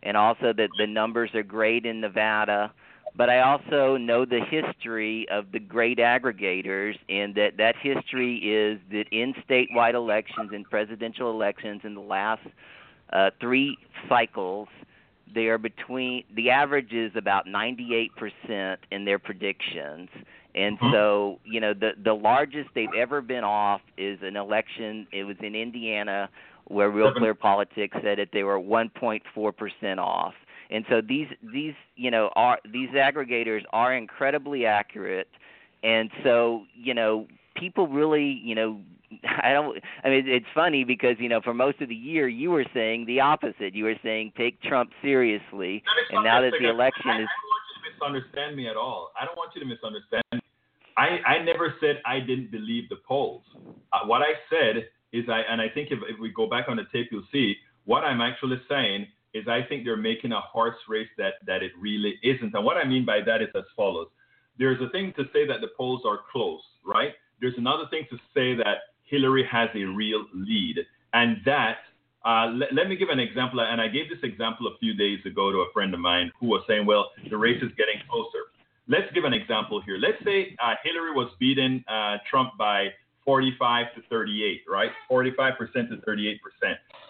[0.02, 2.72] and also that the numbers are great in Nevada.
[3.16, 8.78] But I also know the history of the great aggregators, and that that history is
[8.90, 12.42] that in statewide elections and presidential elections in the last
[13.12, 14.68] uh, three cycles,
[15.34, 20.08] they are between the average is about 98% in their predictions.
[20.54, 20.92] And Mm-hmm.
[20.92, 25.06] so, you know, the the largest they've ever been off is an election.
[25.12, 26.30] It was in Indiana
[26.68, 30.34] where Real Clear Politics said that they were 1.4% off.
[30.70, 35.28] And so these these, you know, are these aggregators are incredibly accurate.
[35.82, 38.80] And so, you know, people really, you know,
[39.42, 39.78] I don't.
[40.04, 43.06] I mean, it's funny because you know, for most of the year, you were saying
[43.06, 43.74] the opposite.
[43.74, 47.28] You were saying take Trump seriously, and now that the election I, is.
[47.28, 49.10] I don't want you to misunderstand me at all.
[49.20, 50.24] I don't want you to misunderstand.
[50.32, 50.40] Me.
[50.96, 53.42] I I never said I didn't believe the polls.
[53.92, 56.76] Uh, what I said is I, and I think if, if we go back on
[56.76, 60.76] the tape, you'll see what I'm actually saying is I think they're making a horse
[60.88, 62.54] race that that it really isn't.
[62.54, 64.08] And what I mean by that is as follows.
[64.58, 67.12] There's a thing to say that the polls are close, right?
[67.40, 70.78] There's another thing to say that Hillary has a real lead,
[71.12, 71.78] and that.
[72.24, 75.20] Uh, let, let me give an example, and I gave this example a few days
[75.24, 78.50] ago to a friend of mine who was saying, "Well, the race is getting closer."
[78.88, 79.98] Let's give an example here.
[79.98, 82.88] Let's say uh, Hillary was beating uh, Trump by
[83.26, 84.90] 45 to 38, right?
[85.10, 85.56] 45%
[85.90, 86.36] to 38%.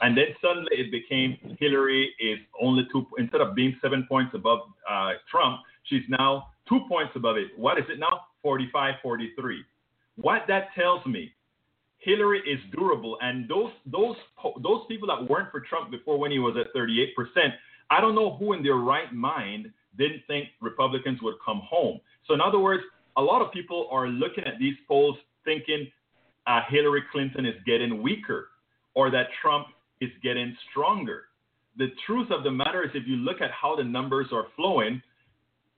[0.01, 4.61] And then suddenly it became Hillary is only two, instead of being seven points above
[4.91, 7.49] uh, Trump, she's now two points above it.
[7.57, 8.23] What is it now?
[8.43, 9.63] 45 43.
[10.17, 11.33] What that tells me,
[12.07, 13.19] Hillary is durable.
[13.21, 14.15] And those, those,
[14.63, 17.09] those people that weren't for Trump before when he was at 38%,
[17.91, 22.01] I don't know who in their right mind didn't think Republicans would come home.
[22.29, 22.85] So, in other words,
[23.17, 25.91] a lot of people are looking at these polls thinking
[26.47, 28.51] uh, Hillary Clinton is getting weaker
[28.95, 29.67] or that Trump
[30.01, 31.25] is getting stronger.
[31.77, 35.03] The truth of the matter is, if you look at how the numbers are flowing,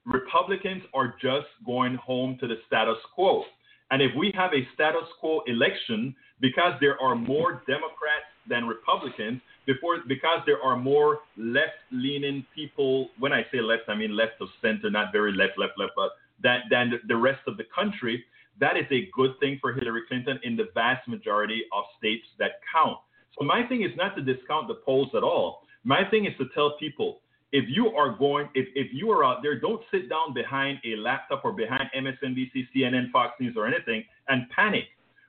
[0.05, 3.45] Republicans are just going home to the status quo.
[3.91, 9.41] And if we have a status quo election, because there are more Democrats than Republicans,
[9.67, 13.11] before because there are more left-leaning people.
[13.19, 16.11] When I say left, I mean left of center, not very left, left, left, but
[16.43, 18.25] that than the rest of the country.
[18.61, 22.61] That is a good thing for Hillary Clinton in the vast majority of states that
[22.73, 22.99] count.
[23.39, 25.61] So my thing is not to discount the polls at all.
[25.85, 27.21] My thing is to tell people
[27.53, 30.97] if you are going, if, if you are out there, don't sit down behind a
[30.97, 34.85] laptop or behind MSNBC, CNN, Fox News, or anything and panic.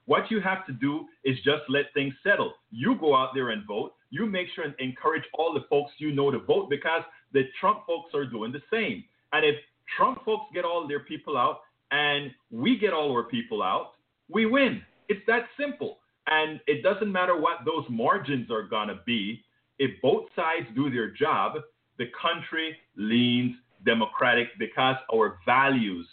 [0.06, 2.54] What you have to do is just let things settle.
[2.72, 3.94] You go out there and vote.
[4.10, 7.82] You make sure and encourage all the folks you know to vote because the Trump
[7.86, 9.04] folks are doing the same.
[9.34, 9.56] And if
[9.96, 11.60] Trump folks get all their people out
[11.92, 13.92] and we get all our people out,
[14.30, 14.82] we win.
[15.10, 16.00] It's that simple.
[16.28, 19.44] And it doesn't matter what those margins are going to be.
[19.78, 21.54] If both sides do their job,
[22.00, 26.08] the country leans democratic because our values,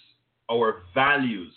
[0.51, 1.53] our values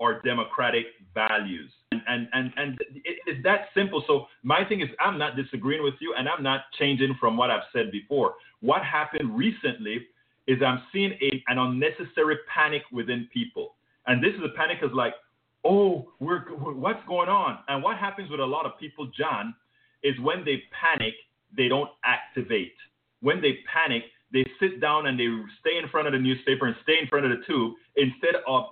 [0.00, 1.70] are democratic values.
[1.92, 4.02] And, and, and, and it's that simple.
[4.06, 7.50] So my thing is I'm not disagreeing with you and I'm not changing from what
[7.50, 8.34] I've said before.
[8.60, 10.06] What happened recently
[10.46, 13.74] is I'm seeing a, an unnecessary panic within people.
[14.06, 15.14] And this is a panic is like,
[15.64, 17.58] oh, we're, what's going on?
[17.68, 19.54] And what happens with a lot of people, John,
[20.02, 21.14] is when they panic,
[21.56, 22.72] they don't activate.
[23.20, 25.28] When they panic, they sit down and they
[25.60, 28.66] stay in front of the newspaper and stay in front of the tube instead of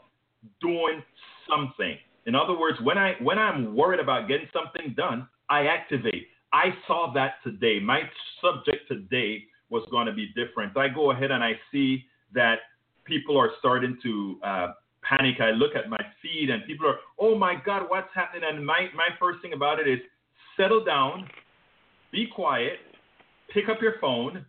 [0.61, 1.03] doing
[1.49, 1.97] something.
[2.27, 6.29] In other words, when I when I'm worried about getting something done, I activate.
[6.53, 7.81] I saw that today.
[7.81, 8.03] My
[8.41, 10.77] subject today was going to be different.
[10.77, 12.57] I go ahead and I see that
[13.05, 15.41] people are starting to uh, panic.
[15.41, 18.49] I look at my feed and people are, oh my God, what's happening?
[18.51, 19.99] And my, my first thing about it is
[20.57, 21.29] settle down,
[22.13, 22.79] be quiet,
[23.53, 24.45] pick up your phone,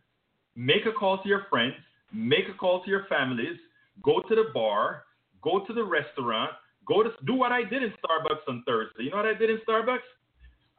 [0.55, 1.75] make a call to your friends,
[2.13, 3.57] make a call to your families,
[4.03, 5.03] go to the bar,
[5.41, 6.51] go to the restaurant,
[6.87, 9.03] go to do what I did in Starbucks on Thursday.
[9.03, 10.07] You know what I did in Starbucks?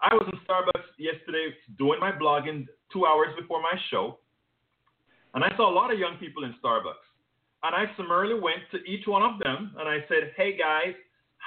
[0.01, 4.19] I was in Starbucks yesterday doing my blogging two hours before my show,
[5.35, 7.07] and I saw a lot of young people in Starbucks.
[7.63, 10.95] And I summarily went to each one of them and I said, "Hey guys,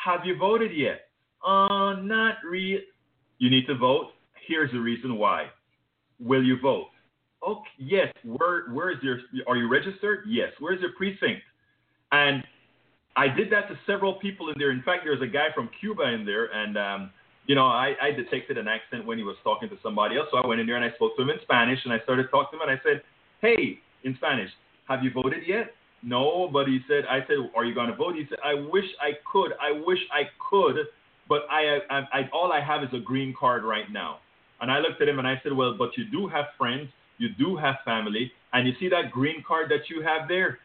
[0.06, 1.10] have you voted yet?
[1.44, 2.84] Uh, not really.
[3.40, 4.12] You need to vote.
[4.48, 5.50] Here's the reason why.
[6.20, 6.88] Will you vote?
[7.48, 8.14] Okay, yes.
[8.24, 9.20] Where where is your?
[9.48, 10.24] Are you registered?
[10.28, 10.52] Yes.
[10.60, 11.42] Where's your precinct?
[12.12, 12.44] And
[13.16, 14.72] I did that to several people in there.
[14.72, 17.12] In fact, there's a guy from Cuba in there, and um,
[17.46, 20.28] you know, I, I detected an accent when he was talking to somebody else.
[20.32, 22.28] So I went in there and I spoke to him in Spanish, and I started
[22.32, 23.04] talking to him, and I said,
[23.42, 24.50] "Hey, in Spanish,
[24.88, 25.74] have you voted yet?"
[26.04, 28.16] No, but he said, I said, are you going to vote?
[28.16, 29.54] He said, I wish I could.
[29.62, 30.76] I wish I could,
[31.30, 34.20] but I, I, I, all I have is a green card right now.
[34.64, 36.88] And I looked at him and I said, well, but you do have friends,
[37.18, 40.60] you do have family, and you see that green card that you have there?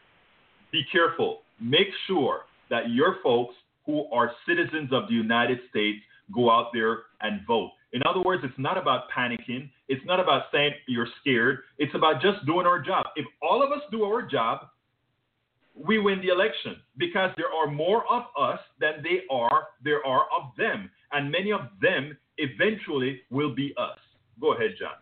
[0.71, 1.41] Be careful.
[1.61, 5.99] Make sure that your folks who are citizens of the United States
[6.33, 7.73] go out there and vote.
[7.93, 9.69] In other words, it's not about panicking.
[9.89, 11.63] It's not about saying you're scared.
[11.79, 13.05] It's about just doing our job.
[13.17, 14.69] If all of us do our job,
[15.75, 20.27] we win the election because there are more of us than they are there are
[20.37, 23.99] of them and many of them eventually will be us
[24.41, 24.95] go ahead john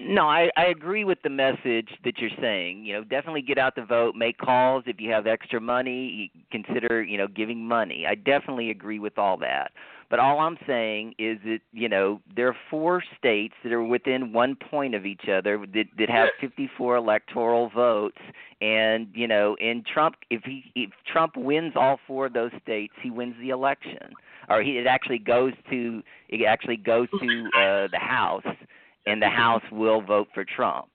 [0.00, 2.84] no, I, I agree with the message that you're saying.
[2.84, 4.84] You know, definitely get out the vote, make calls.
[4.86, 8.04] If you have extra money, consider you know giving money.
[8.08, 9.72] I definitely agree with all that.
[10.10, 14.32] But all I'm saying is that you know there are four states that are within
[14.32, 18.18] one point of each other that that have 54 electoral votes,
[18.60, 22.94] and you know, in Trump, if he if Trump wins all four of those states,
[23.02, 24.12] he wins the election,
[24.48, 28.46] or he it actually goes to it actually goes to uh, the House,
[29.06, 30.88] and the House will vote for Trump.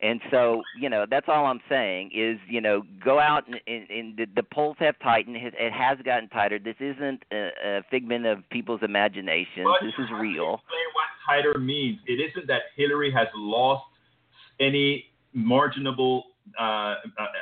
[0.00, 3.90] And so, you know, that's all I'm saying is, you know, go out and, and,
[3.90, 5.36] and the, the polls have tightened.
[5.36, 6.60] It it has gotten tighter.
[6.60, 9.64] This isn't a, a figment of people's imagination.
[9.64, 10.54] But This is you have to real.
[10.54, 11.98] Explain what tighter means.
[12.06, 13.84] It isn't that Hillary has lost
[14.60, 16.24] any marginable,
[16.60, 16.96] uh, a,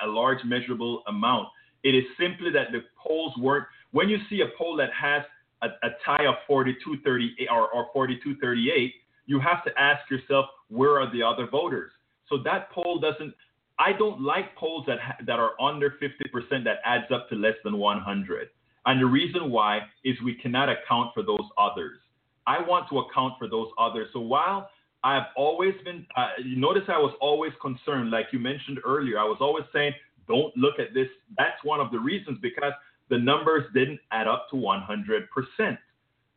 [0.04, 1.48] a large measurable amount.
[1.84, 3.66] It is simply that the polls weren't.
[3.92, 5.22] When you see a poll that has
[5.62, 8.92] a, a tie of 42-38 or, or 42-38,
[9.26, 11.90] you have to ask yourself, where are the other voters?
[12.28, 13.34] So that poll doesn't.
[13.78, 17.54] I don't like polls that ha- that are under 50% that adds up to less
[17.62, 18.48] than 100.
[18.86, 21.98] And the reason why is we cannot account for those others.
[22.46, 24.08] I want to account for those others.
[24.12, 24.70] So while
[25.02, 29.24] I've always been, uh, you notice I was always concerned, like you mentioned earlier, I
[29.24, 29.92] was always saying,
[30.28, 31.08] don't look at this.
[31.36, 32.72] That's one of the reasons because
[33.08, 35.78] the numbers didn't add up to 100%.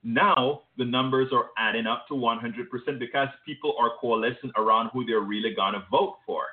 [0.03, 5.19] Now the numbers are adding up to 100% because people are coalescing around who they're
[5.21, 6.43] really going to vote for.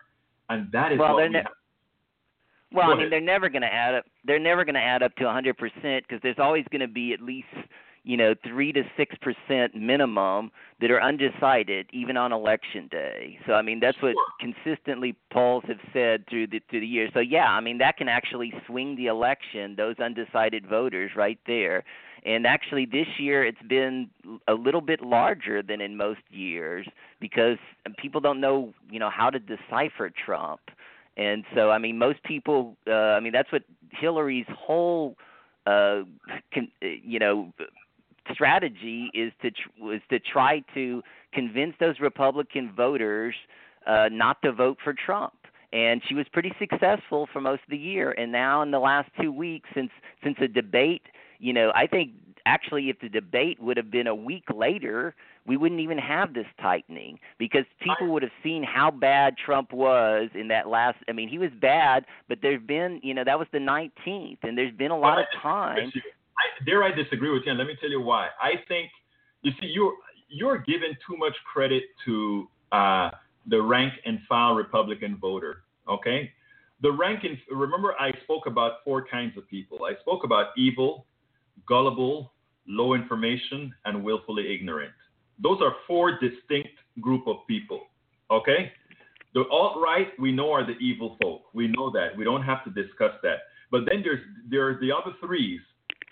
[0.49, 1.53] And that is Well, what they're we ne- have.
[2.73, 4.05] Well, I mean, they're never going to add up.
[4.25, 7.21] They're never going to add up to 100% because there's always going to be at
[7.21, 7.47] least,
[8.07, 13.37] you know, three to six percent minimum that are undecided, even on election day.
[13.47, 17.11] So, I mean, that's what consistently polls have said through the through the years.
[17.13, 19.75] So, yeah, I mean, that can actually swing the election.
[19.77, 21.83] Those undecided voters, right there.
[22.25, 24.09] And actually, this year it's been
[24.47, 26.87] a little bit larger than in most years
[27.21, 27.59] because
[27.99, 30.61] people don't know, you know, how to decipher Trump.
[31.17, 35.17] And so, I mean, most people, uh, I mean, that's what Hillary's whole,
[35.67, 36.03] uh,
[36.53, 37.53] con, uh, you know,
[38.33, 41.03] strategy is to tr- was to try to
[41.33, 43.35] convince those Republican voters
[43.87, 45.35] uh, not to vote for Trump.
[45.73, 48.13] And she was pretty successful for most of the year.
[48.13, 49.91] And now, in the last two weeks, since
[50.23, 51.03] since the debate,
[51.39, 52.13] you know, I think
[52.47, 55.15] actually, if the debate would have been a week later,
[55.47, 60.31] we wouldn't even have this tightening because people would have seen how bad Trump was
[60.35, 60.97] in that last.
[61.09, 64.57] I mean, he was bad, but there's been, you know, that was the 19th, and
[64.57, 65.93] there's been a lot of time.
[66.39, 68.29] I, dare I disagree with you, and let me tell you why.
[68.41, 68.91] I think
[69.43, 69.95] you see you're
[70.29, 73.11] you're giving too much credit to uh,
[73.47, 75.63] the rank and file Republican voter.
[75.89, 76.31] Okay,
[76.83, 79.85] the rank and remember I spoke about four kinds of people.
[79.85, 81.07] I spoke about evil,
[81.67, 82.33] gullible,
[82.67, 84.93] low information, and willfully ignorant.
[85.43, 87.83] Those are four distinct group of people.
[88.31, 88.73] Okay,
[89.35, 91.43] the alt right we know are the evil folk.
[91.55, 92.17] We know that.
[92.17, 93.39] We don't have to discuss that.
[93.71, 94.21] But then there's
[94.51, 95.61] there are the other threes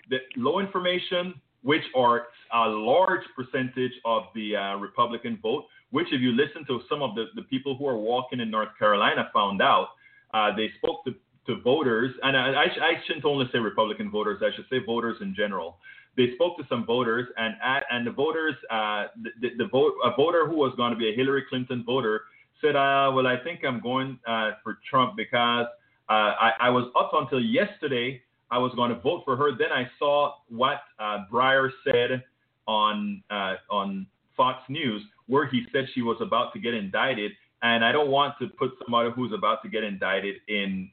[0.09, 1.33] the low information,
[1.63, 6.81] which are a large percentage of the uh, Republican vote, which, if you listen to
[6.89, 9.89] some of the, the people who are walking in North Carolina, found out
[10.33, 11.15] uh, they spoke to,
[11.47, 15.17] to voters, and I, I, I shouldn't only say Republican voters, I should say voters
[15.21, 15.77] in general.
[16.17, 19.93] They spoke to some voters, and at, and the voters, uh, the, the, the vote,
[20.03, 22.21] a voter who was going to be a Hillary Clinton voter
[22.61, 25.65] said, uh, "Well, I think I'm going uh, for Trump because
[26.09, 28.21] uh, I, I was up until yesterday."
[28.51, 29.51] I was going to vote for her.
[29.57, 32.23] Then I saw what uh, Breyer said
[32.67, 37.31] on uh, on Fox News, where he said she was about to get indicted,
[37.61, 40.89] and I don't want to put somebody who's about to get indicted in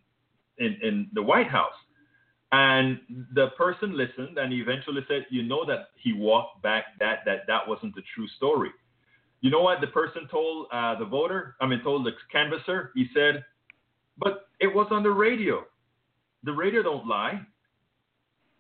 [0.59, 1.75] in, in the White House.
[2.53, 3.01] And
[3.35, 7.67] the person listened, and eventually said, "You know that he walked back that that that
[7.67, 8.71] wasn't the true story."
[9.41, 11.57] You know what the person told uh, the voter?
[11.61, 12.93] I mean, told the canvasser.
[12.95, 13.45] He said,
[14.19, 15.65] "But it was on the radio."
[16.45, 17.41] The radio don't lie.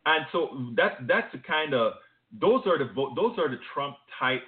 [0.04, 1.94] And so that that's the kind of
[2.40, 4.42] those are the those are the Trump type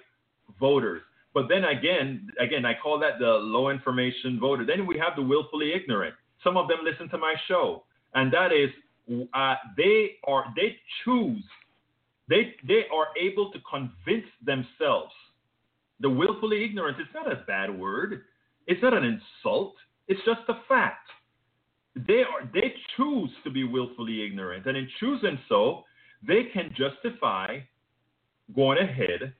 [0.59, 1.03] voters.
[1.33, 4.65] But then again, again, I call that the low information voter.
[4.65, 6.15] Then we have the willfully ignorant.
[6.43, 8.71] Some of them listen to my show, and that is
[9.33, 11.45] uh, they are they choose
[12.29, 15.13] they they are able to convince themselves.
[16.01, 18.23] The willfully ignorant is not a bad word.
[18.67, 19.75] It's not an insult.
[20.09, 21.09] It's just a fact
[21.95, 25.83] they are they choose to be willfully ignorant and in choosing so
[26.27, 27.59] they can justify
[28.55, 29.33] going ahead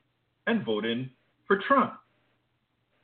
[0.47, 1.11] and voting
[1.47, 1.95] for trump.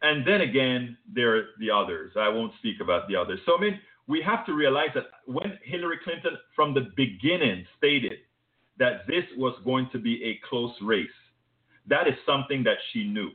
[0.03, 2.13] And then again there are the others.
[2.17, 3.41] I won't speak about the others.
[3.47, 8.19] So i mean we have to realize that when hillary clinton from the beginning stated
[8.79, 11.09] that this was going to be a close race
[11.91, 13.31] that is something that she knew.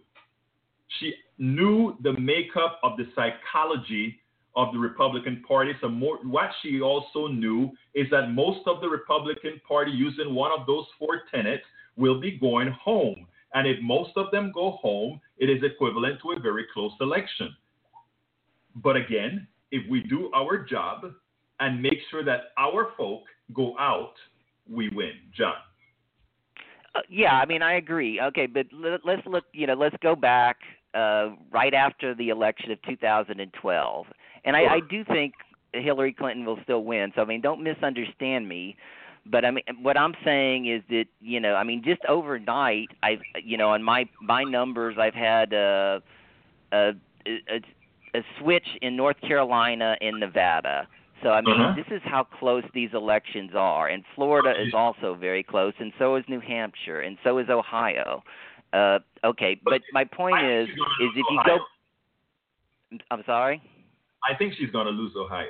[0.99, 4.19] She knew the makeup of the psychology
[4.55, 5.73] of the Republican Party.
[5.81, 10.51] So more, what she also knew is that most of the Republican Party, using one
[10.57, 11.63] of those four tenets,
[11.97, 13.27] will be going home.
[13.53, 17.55] And if most of them go home, it is equivalent to a very close election.
[18.75, 21.05] But again, if we do our job
[21.59, 24.13] and make sure that our folk go out,
[24.69, 25.13] we win.
[25.35, 25.55] John.
[26.95, 28.19] Uh, yeah, I mean, I agree.
[28.21, 29.45] Okay, but let, let's look.
[29.53, 30.57] You know, let's go back
[30.93, 34.05] uh, right after the election of 2012,
[34.45, 35.33] and I, I do think
[35.73, 37.11] Hillary Clinton will still win.
[37.15, 38.77] So I mean, don't misunderstand me.
[39.27, 43.21] But I mean, what I'm saying is that you know, I mean, just overnight, I've
[43.43, 45.99] you know, on my my numbers, I've had uh,
[46.71, 46.91] a
[47.25, 47.61] a,
[48.13, 50.87] a switch in North Carolina and Nevada.
[51.23, 51.73] So I mean, Uh-huh.
[51.75, 56.15] this is how close these elections are, and Florida is also very close, and so
[56.17, 58.23] is New Hampshire, and so is Ohio.
[58.73, 61.57] Uh, okay, but my point is, think she's gonna is if you go,
[63.09, 63.61] I'm sorry.
[64.29, 65.47] I think she's going to lose Ohio.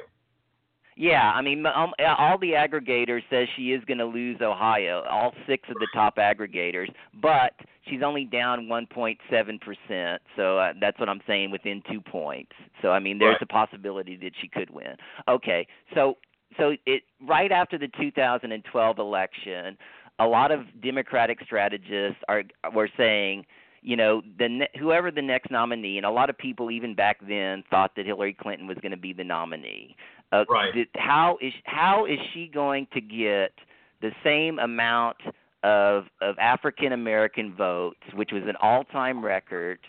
[0.98, 5.34] Yeah, I mean, um, all the aggregators says she is going to lose Ohio, all
[5.46, 6.88] six of the top aggregators,
[7.22, 7.52] but
[7.86, 9.18] she's only down 1.7
[9.60, 10.22] percent.
[10.38, 12.54] So uh, that's what I'm saying, within two points.
[12.82, 13.42] So I mean, there's Right.
[13.42, 14.96] a possibility that she could win.
[15.28, 16.16] Okay, so
[16.58, 19.78] so it right after the 2012 election,
[20.20, 23.46] a lot of Democratic strategists are were saying.
[23.86, 27.18] You know, the ne- whoever the next nominee, and a lot of people even back
[27.28, 29.96] then thought that Hillary Clinton was going to be the nominee.
[30.32, 30.74] Uh, Right.
[30.74, 33.54] did- how is how is she going to get
[34.02, 35.18] the same amount
[35.64, 39.80] of of African American votes, which was an all time record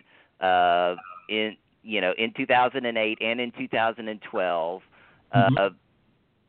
[0.43, 0.97] uh,
[1.31, 4.83] in you know in 2008 and in 2012,
[5.33, 5.75] uh, Mhm.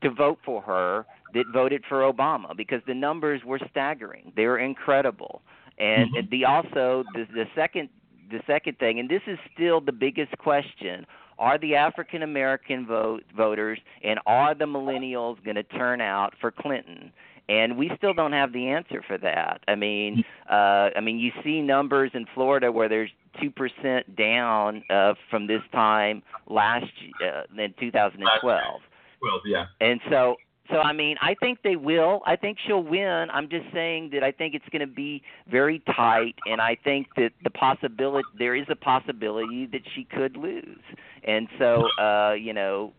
[0.02, 4.34] to vote for her that voted for Obama because the numbers were staggering.
[4.36, 5.42] They were incredible,
[5.78, 6.30] and Mhm.
[6.30, 7.90] the also the the second
[8.30, 11.06] the second thing, and this is still the biggest question:
[11.40, 16.52] Are the African American vote voters and are the millennials going to turn out for
[16.52, 17.12] Clinton?
[17.50, 19.62] And we still don't have the answer for that.
[19.70, 24.84] I mean, uh, I mean, you see numbers in Florida where there's two percent down
[24.90, 26.92] uh, from this time last
[27.24, 28.82] uh, in 2012.
[29.22, 29.68] Well, yeah.
[29.80, 30.36] And so,
[30.70, 32.22] so I mean, I think they will.
[32.26, 33.28] I think she'll win.
[33.32, 37.08] I'm just saying that I think it's going to be very tight, and I think
[37.16, 40.82] that the possibility there is a possibility that she could lose.
[41.24, 42.94] And so, uh, you know,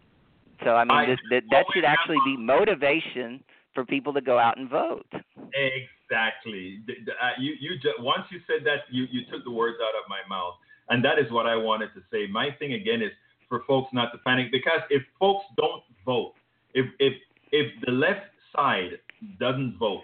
[0.64, 3.42] so I mean, I that that, should actually be motivation
[3.74, 5.06] for people to go out and vote.
[5.12, 6.80] Exactly.
[6.88, 10.08] Uh, you you just, once you said that, you you took the words out of
[10.08, 10.54] my mouth,
[10.88, 12.26] and that is what I wanted to say.
[12.26, 13.12] My thing again is
[13.48, 16.34] for folks not to panic because if folks don't vote,
[16.74, 17.14] if if
[17.53, 18.99] if the left side
[19.38, 20.03] doesn't vote,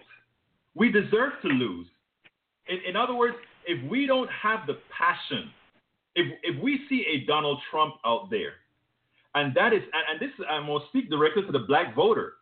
[0.75, 1.87] we deserve to lose.
[2.69, 3.37] In, in other words,
[3.67, 5.51] if we don't have the passion,
[6.15, 8.55] if if we see a Donald Trump out there,
[9.35, 12.35] and that is and, and this I'm gonna speak directly to the black voter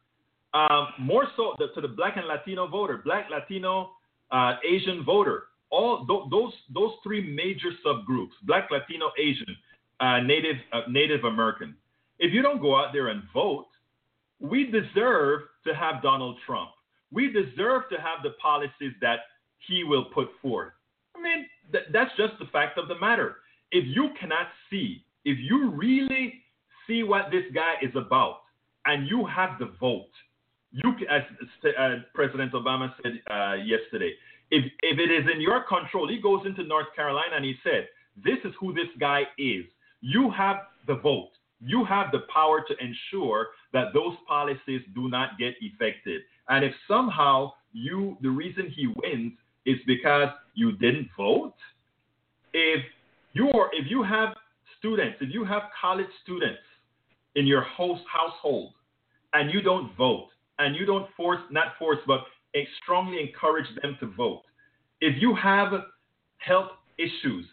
[0.54, 3.92] um, more so the, to the black and Latino voter, black, Latino,
[4.30, 9.56] uh, Asian voter, all th- those those three major subgroups, black, Latino, Asian,
[10.00, 11.74] uh, Native uh, Native American.
[12.18, 13.66] If you don't go out there and vote,
[14.42, 16.70] we deserve to have Donald Trump.
[17.12, 19.20] We deserve to have the policies that
[19.68, 20.72] he will put forth.
[21.16, 23.36] I mean, th- that's just the fact of the matter.
[23.70, 26.42] If you cannot see, if you really
[26.86, 28.40] see what this guy is about,
[28.84, 30.10] and you have the vote,
[30.72, 31.22] you as
[31.78, 34.12] uh, President Obama said uh, yesterday,
[34.50, 37.86] if if it is in your control, he goes into North Carolina and he said,
[38.24, 39.64] "This is who this guy is.
[40.00, 40.56] You have
[40.88, 41.30] the vote.
[41.64, 46.22] You have the power to ensure that those policies do not get effected.
[46.48, 49.32] And if somehow you, the reason he wins
[49.64, 51.54] is because you didn't vote,
[52.52, 52.82] if
[53.32, 54.34] you're if you have
[54.78, 56.60] students, if you have college students
[57.34, 58.72] in your host household
[59.32, 62.20] and you don't vote and you don't force not force but
[62.54, 64.42] eh, strongly encourage them to vote
[65.00, 65.72] if you have
[66.38, 67.46] health issues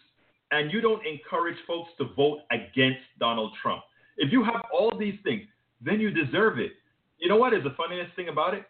[0.50, 3.82] and you don't encourage folks to vote against donald trump
[4.24, 5.44] if you have all these things
[5.88, 6.72] then you deserve it.
[7.18, 8.64] You know what is the funniest thing about it?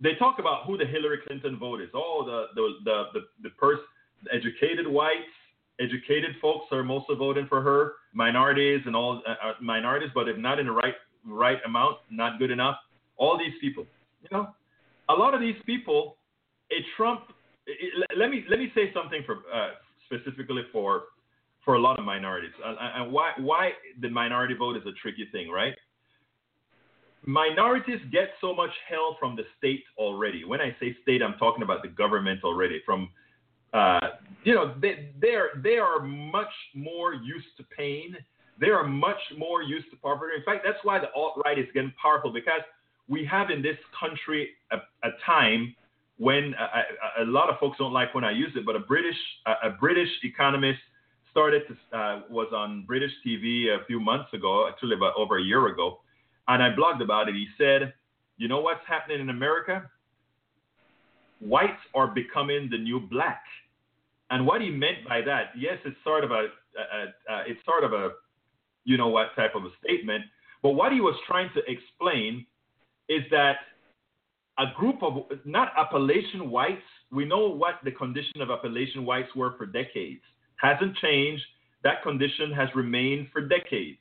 [0.00, 1.90] They talk about who the hillary clinton vote is.
[1.94, 3.84] Oh the the the the, the person
[4.38, 5.36] educated whites
[5.80, 7.80] educated folks are mostly voting for her
[8.12, 10.94] minorities and all uh, uh, minorities but if not in the right
[11.24, 12.76] right amount not good enough
[13.16, 13.84] all these people
[14.22, 14.44] you know?
[15.08, 16.16] A lot of these people
[16.72, 17.20] a trump
[17.68, 19.70] i i- let me let me say something for uh,
[20.06, 21.04] specifically for
[21.68, 25.28] for a lot of minorities uh, and why why the minority vote is a tricky
[25.32, 25.74] thing right
[27.26, 31.62] minorities get so much hell from the state already when i say state i'm talking
[31.62, 33.10] about the government already from
[33.74, 34.00] uh,
[34.44, 38.16] you know, they they are they are much more used to pain.
[38.60, 40.36] They are much more used to poverty.
[40.36, 42.62] In fact, that's why the alt right is getting powerful because
[43.08, 45.74] we have in this country a, a time
[46.16, 49.16] when a, a, lot of folks don't like when I use it, but a British
[49.46, 50.80] a, a British economist
[51.38, 55.42] started to uh, was on British TV a few months ago, actually about over a
[55.42, 56.00] year ago,
[56.48, 57.36] and I blogged about it.
[57.36, 57.94] He said,
[58.38, 59.88] "You know what's happening in America?
[61.38, 63.44] Whites are becoming the new black."
[64.30, 66.48] And what he meant by that, yes, it's sort of a,
[66.96, 68.10] a, a it's sort of a
[68.84, 70.24] you know what type of a statement,
[70.60, 72.44] but what he was trying to explain
[73.08, 73.58] is that
[74.58, 76.88] a group of not Appalachian whites.
[77.12, 80.24] We know what the condition of Appalachian whites were for decades.
[80.58, 81.42] Hasn't changed.
[81.82, 83.98] That condition has remained for decades.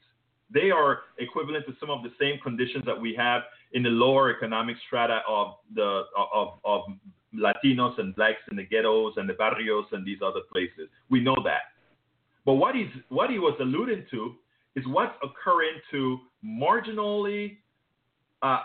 [0.54, 3.44] They are equivalent to some of the same conditions that we have
[3.74, 6.04] in the lower economic strata of the
[6.34, 6.82] of, of
[7.36, 10.90] Latinos and blacks in the ghettos and the barrios and these other places.
[11.10, 11.74] We know that.
[12.46, 14.36] But what he's what he was alluding to
[14.76, 17.58] is what's occurring to marginally
[18.42, 18.64] uh,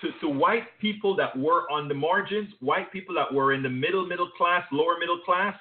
[0.00, 3.68] to, to white people that were on the margins, white people that were in the
[3.68, 5.54] middle, middle class, lower middle class,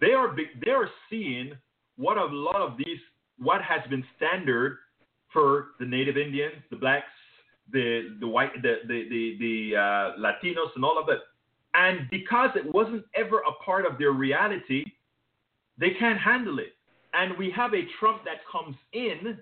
[0.00, 0.34] they are
[0.64, 1.52] they are seeing
[1.96, 2.98] what a lot of these
[3.38, 4.78] what has been standard
[5.32, 7.06] for the Native Indians, the blacks,
[7.72, 11.18] the the white, the the the, the uh, Latinos, and all of that.
[11.74, 14.84] And because it wasn't ever a part of their reality,
[15.76, 16.74] they can't handle it.
[17.12, 19.38] And we have a Trump that comes in,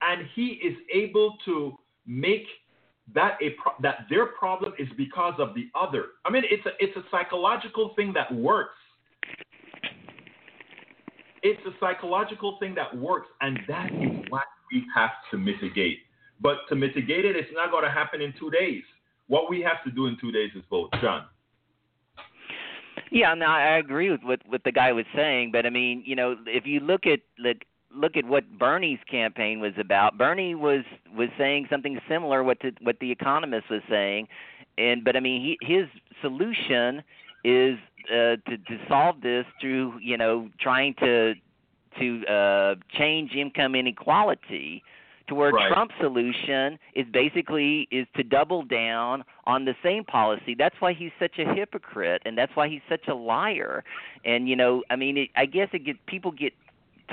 [0.00, 2.46] and he is able to make
[3.14, 6.06] that a pro- that their problem is because of the other.
[6.24, 8.78] I mean, it's a it's a psychological thing that works.
[11.42, 15.98] It's a psychological thing that works, and that is what we have to mitigate.
[16.40, 18.82] But to mitigate it, it's not going to happen in two days.
[19.28, 21.26] What we have to do in two days is vote, John.
[23.10, 26.16] Yeah, no, I agree with what what the guy was saying, but I mean, you
[26.16, 30.18] know, if you look at like look at what Bernie's campaign was about.
[30.18, 30.84] Bernie was
[31.16, 34.28] was saying something similar what what the economist was saying,
[34.78, 35.86] and but I mean he, his
[36.20, 37.02] solution
[37.44, 37.78] is
[38.10, 41.34] uh, to to solve this through you know trying to
[41.98, 44.82] to uh, change income inequality
[45.28, 45.72] to where right.
[45.72, 50.54] Trump's solution is basically is to double down on the same policy.
[50.54, 53.84] That's why he's such a hypocrite, and that's why he's such a liar.
[54.24, 56.52] And you know, I mean, it, I guess it get people get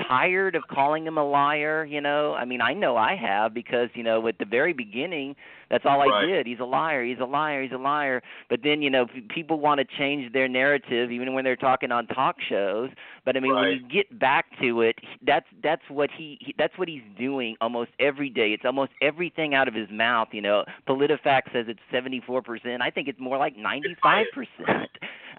[0.08, 2.34] tired of calling him a liar, you know?
[2.34, 5.34] I mean, I know I have because, you know, at the very beginning,
[5.70, 6.46] that's all I did.
[6.46, 8.22] He's a liar, he's a liar, he's a liar.
[8.48, 12.06] But then, you know, people want to change their narrative even when they're talking on
[12.08, 12.90] talk shows.
[13.24, 13.60] But I mean, right.
[13.60, 17.56] when you get back to it, that's that's what he, he that's what he's doing
[17.60, 18.52] almost every day.
[18.52, 20.64] It's almost everything out of his mouth, you know.
[20.88, 22.80] PolitiFact says it's 74%.
[22.80, 23.94] I think it's more like 95%.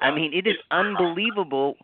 [0.01, 1.75] I mean, it is unbelievable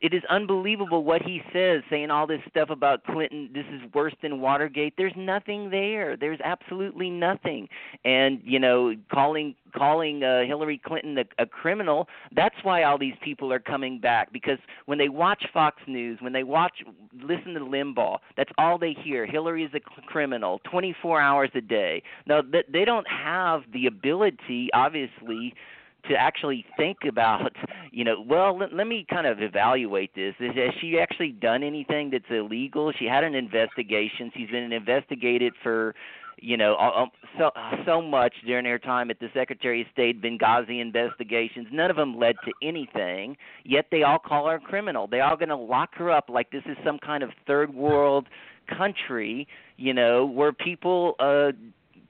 [0.00, 3.50] it is unbelievable what he says, saying all this stuff about Clinton.
[3.52, 4.94] This is worse than Watergate.
[4.96, 6.16] There's nothing there.
[6.16, 7.68] There's absolutely nothing.
[8.04, 12.08] And you know, calling calling uh, Hillary Clinton a, a criminal.
[12.34, 16.32] That's why all these people are coming back because when they watch Fox News, when
[16.32, 16.82] they watch
[17.22, 19.26] listen to Limbaugh, that's all they hear.
[19.26, 22.02] Hillary is a criminal, 24 hours a day.
[22.26, 25.54] Now they don't have the ability, obviously
[26.08, 27.52] to actually think about,
[27.92, 30.34] you know, well, let, let me kind of evaluate this.
[30.40, 32.92] Is, Has she actually done anything that's illegal?
[32.98, 34.30] She had an investigation.
[34.36, 35.94] She's been investigated for,
[36.40, 37.50] you know, so
[37.84, 41.66] so much during her time at the Secretary of State Benghazi investigations.
[41.70, 43.36] None of them led to anything.
[43.64, 45.06] Yet they all call her a criminal.
[45.06, 48.26] They all going to lock her up like this is some kind of third world
[48.76, 49.46] country,
[49.76, 51.52] you know, where people uh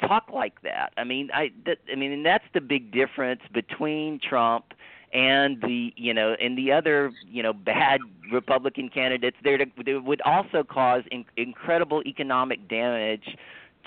[0.00, 0.92] talk like that.
[0.96, 4.74] I mean, I that, I mean, and that's the big difference between Trump
[5.12, 8.00] and the you know and the other you know bad
[8.32, 13.36] Republican candidates there that would also cause in, incredible economic damage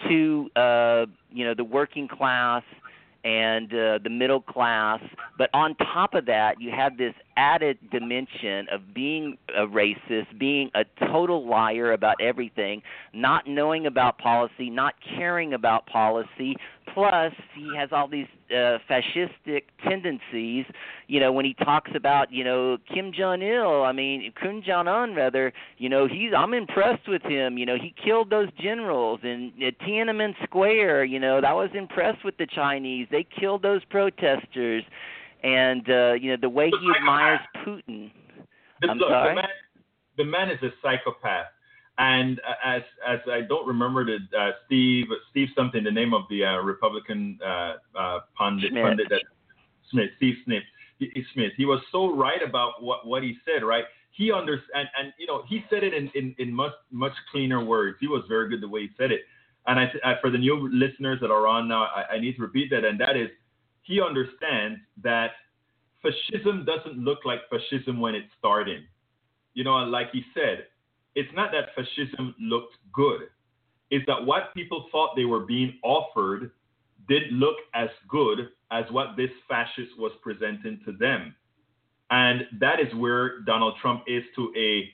[0.07, 2.63] to uh, you know the working class
[3.23, 4.99] and uh, the middle class.
[5.37, 10.69] But on top of that, you have this added dimension of being a racist, being
[10.75, 12.81] a total liar about everything,
[13.13, 16.55] not knowing about policy, not caring about policy.
[16.93, 20.65] Plus, he has all these uh, fascistic tendencies.
[21.07, 24.87] You know, when he talks about you know Kim Jong Il, I mean Kim Jong
[24.87, 25.53] Un rather.
[25.77, 27.57] You know, he's I'm impressed with him.
[27.57, 31.05] You know, he killed those generals in uh, Tiananmen Square.
[31.05, 33.07] You know, I was impressed with the Chinese.
[33.11, 34.83] They killed those protesters
[35.43, 38.11] and uh, you know the way he admires Putin.
[38.81, 39.35] I'm look, sorry.
[39.35, 39.49] The man,
[40.17, 41.47] the man is a psychopath,
[41.97, 46.23] and uh, as as I don't remember the uh, Steve Steve something the name of
[46.29, 48.83] the uh, Republican uh, uh, pundit Smith.
[48.83, 49.21] pundit that
[49.91, 50.63] Smith Steve Schmidt.
[50.99, 51.51] He, Smith.
[51.57, 53.85] He was so right about what what he said right?
[54.11, 57.63] He understands and, and you know he said it in, in in much much cleaner
[57.63, 57.97] words.
[57.99, 59.21] He was very good the way he said it.
[59.67, 62.41] And I, I for the new listeners that are on now I, I need to
[62.41, 63.29] repeat that and that is
[63.83, 65.31] he understands that
[66.01, 68.83] fascism doesn't look like fascism when it's starting.
[69.53, 70.65] You know, like he said,
[71.15, 73.21] it's not that fascism looked good.
[73.91, 76.51] It's that what people thought they were being offered
[77.07, 81.35] didn't look as good as what this fascist was presenting to them.
[82.09, 84.89] And that is where Donald Trump is to a,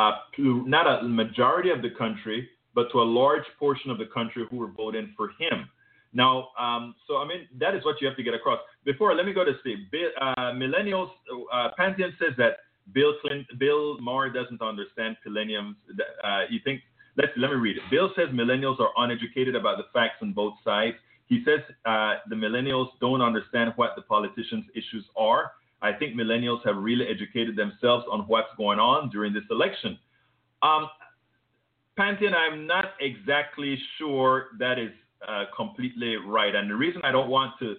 [0.00, 4.44] a not a majority of the country, but to a large portion of the country
[4.50, 5.68] who were voting for him.
[6.12, 8.60] Now, um, so I mean, that is what you have to get across.
[8.84, 9.78] Before, let me go to Steve.
[10.20, 11.10] Uh, millennials,
[11.52, 12.58] uh, Pantheon says that
[12.92, 15.76] Bill Clinton, Bill Maher doesn't understand millenniums.
[16.24, 16.80] Uh, you think?
[17.16, 17.82] Let's let me read it.
[17.90, 20.96] Bill says millennials are uneducated about the facts on both sides.
[21.26, 25.52] He says uh, the millennials don't understand what the politicians' issues are.
[25.82, 29.98] I think millennials have really educated themselves on what's going on during this election.
[30.62, 30.88] Um,
[31.96, 34.92] Pantheon, I'm not exactly sure that is
[35.26, 36.54] uh, completely right.
[36.54, 37.76] And the reason I don't want to,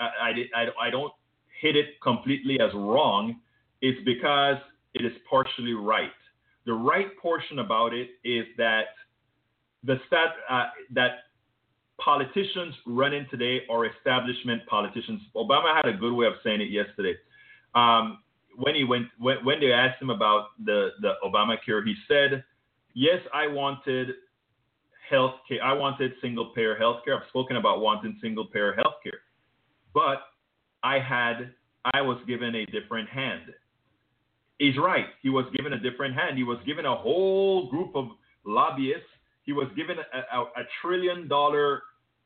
[0.00, 1.12] I, I, I don't
[1.60, 3.36] hit it completely as wrong
[3.82, 4.56] is because
[4.94, 6.10] it is partially right.
[6.64, 8.84] The right portion about it is that
[9.84, 11.10] the stat uh, that
[11.98, 15.20] politicians running today are establishment politicians.
[15.36, 17.14] Obama had a good way of saying it yesterday.
[17.74, 18.18] Um,
[18.56, 22.44] when he went when, when they asked him about the the Obamacare, he said,
[22.94, 24.10] "Yes, I wanted
[25.12, 25.62] health care.
[25.62, 27.16] I wanted single payer health care.
[27.16, 29.20] I've spoken about wanting single payer health care.
[29.94, 30.22] But
[30.82, 31.52] I had,
[31.92, 33.42] I was given a different hand.
[34.62, 35.06] He's right.
[35.22, 36.38] He was given a different hand.
[36.38, 38.06] He was given a whole group of
[38.46, 39.10] lobbyists.
[39.42, 41.82] He was given a, a, a trillion dollar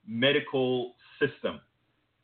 [0.07, 1.61] medical system.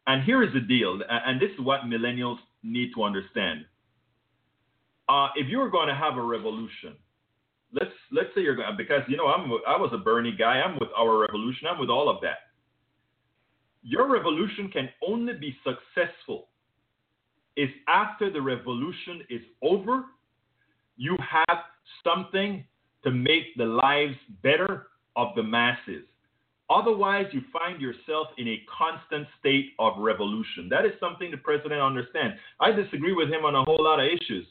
[0.06, 3.64] And here is the deal, and this is what millennials need to understand.
[5.08, 6.94] Uh, if you're going to have a revolution,
[7.72, 10.60] let's let's say you're going because you know I'm I was a Bernie guy.
[10.60, 11.68] I'm with our revolution.
[11.70, 12.52] I'm with all of that.
[13.82, 16.48] Your revolution can only be successful
[17.56, 20.04] if after the revolution is over,
[20.96, 21.58] you have
[22.04, 22.64] something
[23.04, 26.04] to make the lives better of the masses.
[26.70, 30.68] Otherwise, you find yourself in a constant state of revolution.
[30.70, 32.36] That is something the president understands.
[32.60, 34.46] I disagree with him on a whole lot of issues,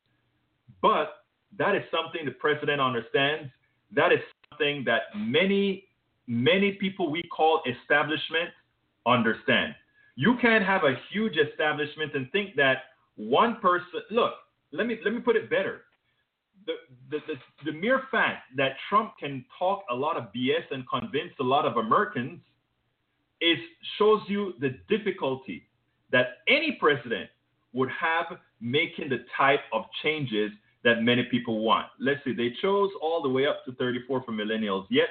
[0.81, 1.23] but
[1.57, 3.49] that is something the president understands.
[3.95, 5.85] That is something that many,
[6.27, 8.49] many people we call establishment
[9.07, 9.73] understand.
[10.15, 12.83] You can't have a huge establishment and think that
[13.15, 14.01] one person.
[14.09, 14.33] Look,
[14.71, 15.81] let me let me put it better.
[16.65, 16.73] The,
[17.09, 21.31] the, the, the mere fact that Trump can talk a lot of BS and convince
[21.39, 22.39] a lot of Americans
[23.41, 23.57] is
[23.97, 25.67] shows you the difficulty
[26.11, 27.29] that any president
[27.73, 30.51] would have making the type of changes
[30.83, 31.87] that many people want.
[31.99, 35.09] Let's see, they chose all the way up to 34 for millennials, yet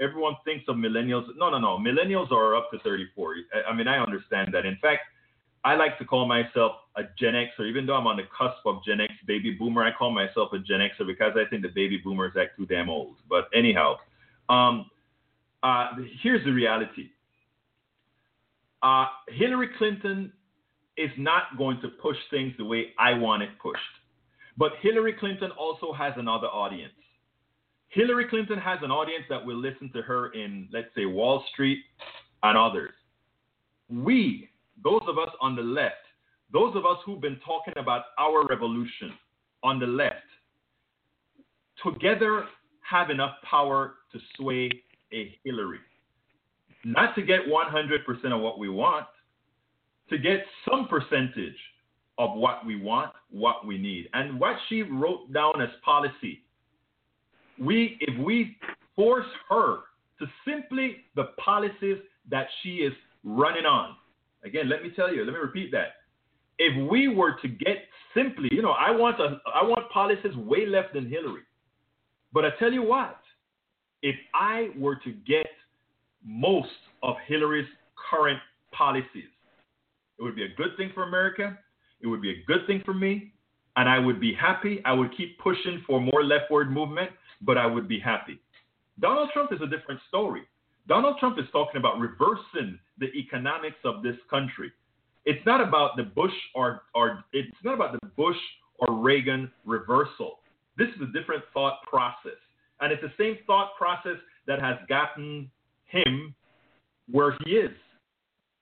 [0.00, 1.26] everyone thinks of millennials.
[1.36, 1.78] No, no, no.
[1.78, 3.34] Millennials are up to 34.
[3.68, 4.66] I mean, I understand that.
[4.66, 5.02] In fact,
[5.64, 8.84] I like to call myself a Gen Xer, even though I'm on the cusp of
[8.84, 9.84] Gen X baby boomer.
[9.84, 12.90] I call myself a Gen Xer because I think the baby boomers act too damn
[12.90, 13.16] old.
[13.28, 13.96] But anyhow,
[14.48, 14.90] um,
[15.62, 15.90] uh,
[16.22, 17.10] here's the reality.
[18.82, 20.32] Uh, Hillary Clinton
[20.96, 23.80] is not going to push things the way I want it pushed.
[24.56, 26.92] But Hillary Clinton also has another audience.
[27.88, 31.78] Hillary Clinton has an audience that will listen to her in, let's say, Wall Street
[32.42, 32.92] and others.
[33.88, 34.48] We,
[34.84, 35.94] those of us on the left,
[36.52, 39.12] those of us who've been talking about our revolution
[39.62, 40.16] on the left,
[41.82, 42.44] together
[42.88, 44.70] have enough power to sway
[45.12, 45.78] a Hillary.
[46.84, 49.06] Not to get 100% of what we want,
[50.10, 51.56] to get some percentage
[52.18, 54.08] of what we want, what we need.
[54.12, 56.42] And what she wrote down as policy,
[57.58, 58.56] we if we
[58.94, 59.78] force her
[60.18, 61.98] to simply the policies
[62.30, 62.92] that she is
[63.24, 63.96] running on.
[64.44, 65.94] Again, let me tell you, let me repeat that.
[66.58, 67.76] If we were to get
[68.14, 71.42] simply, you know, I want a, I want policies way left than Hillary.
[72.32, 73.20] But I tell you what,
[74.02, 75.46] if I were to get
[76.24, 76.68] most
[77.02, 77.68] of Hillary's
[78.10, 78.38] current
[78.72, 79.30] policies,
[80.18, 81.58] it would be a good thing for America.
[82.00, 83.32] It would be a good thing for me,
[83.76, 84.82] and I would be happy.
[84.84, 88.40] I would keep pushing for more leftward movement, but I would be happy.
[89.00, 90.42] Donald Trump is a different story.
[90.88, 94.72] Donald Trump is talking about reversing the economics of this country.
[95.24, 98.36] It's not about the Bush or, or it's not about the Bush
[98.78, 100.40] or Reagan reversal.
[100.76, 102.38] This is a different thought process.
[102.80, 104.16] And it's the same thought process
[104.46, 105.48] that has gotten
[105.86, 106.34] him
[107.10, 107.70] where he is.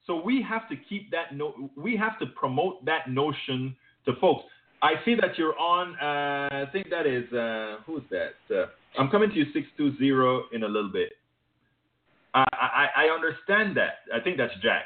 [0.07, 4.45] So we have to keep that no, we have to promote that notion to folks.
[4.83, 5.95] I see that you're on.
[6.01, 8.35] Uh, I think that is uh, who's that?
[8.55, 8.67] Uh,
[8.99, 11.13] I'm coming to you six two zero in a little bit.
[12.35, 14.01] I, I understand that.
[14.15, 14.85] I think that's Jack.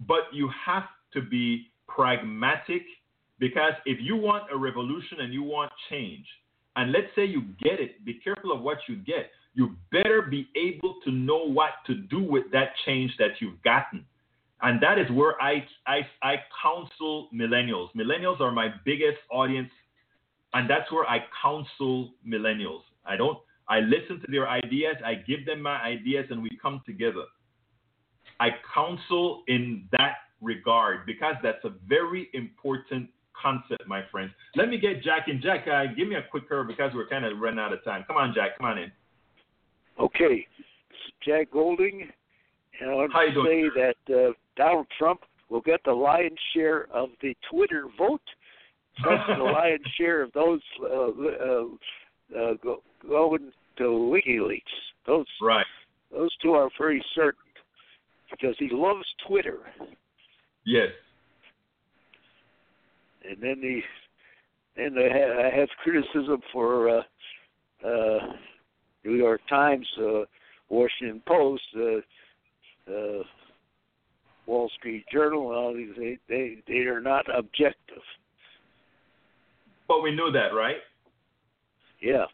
[0.00, 2.82] but you have to be pragmatic
[3.38, 6.26] because if you want a revolution and you want change,
[6.76, 9.30] and let's say you get it, be careful of what you get.
[9.54, 14.04] You better be able to know what to do with that change that you've gotten.
[14.60, 17.88] And that is where I, I, I counsel millennials.
[17.96, 19.70] Millennials are my biggest audience,
[20.52, 22.82] and that's where I counsel millennials.
[23.06, 23.38] I don't,
[23.68, 27.24] I listen to their ideas, I give them my ideas, and we come together.
[28.38, 33.10] I counsel in that regard because that's a very important
[33.40, 34.32] concept, my friends.
[34.54, 35.40] Let me get Jack in.
[35.42, 38.04] Jack, uh, give me a quick curve because we're kind of running out of time.
[38.06, 38.58] Come on, Jack.
[38.58, 38.92] Come on in.
[39.98, 40.46] Okay,
[41.24, 42.08] Jack Golding,
[42.80, 46.38] and I want How to doing, say that uh, Donald Trump will get the lion's
[46.54, 48.20] share of the Twitter vote,
[49.02, 51.62] plus the lion's share of those uh,
[52.34, 54.62] uh, go, going to WikiLeaks.
[55.06, 55.66] Those Right.
[56.10, 57.40] those two are very certain
[58.30, 59.58] because he loves Twitter.
[60.64, 60.88] Yes.
[63.28, 63.80] and then the
[64.78, 67.02] and I have, I have criticism for uh,
[67.84, 68.18] uh,
[69.04, 70.24] New York Times, uh,
[70.68, 73.22] Washington Post, uh, uh,
[74.46, 75.94] Wall Street Journal, and all these.
[75.96, 78.02] They they they are not objective.
[79.88, 80.76] But we knew that, right?
[82.00, 82.26] Yeah.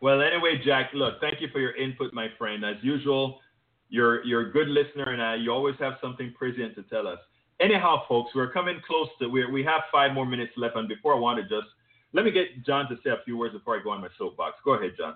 [0.00, 2.64] Well, anyway, Jack, look, thank you for your input, my friend.
[2.64, 3.40] As usual,
[3.88, 7.18] you're you're a good listener, and uh, you always have something prescient to tell us.
[7.60, 11.14] Anyhow, folks, we're coming close to we we have five more minutes left, and before
[11.14, 11.68] I want to just
[12.12, 14.56] let me get John to say a few words before I go on my soapbox.
[14.64, 15.14] Go ahead, John.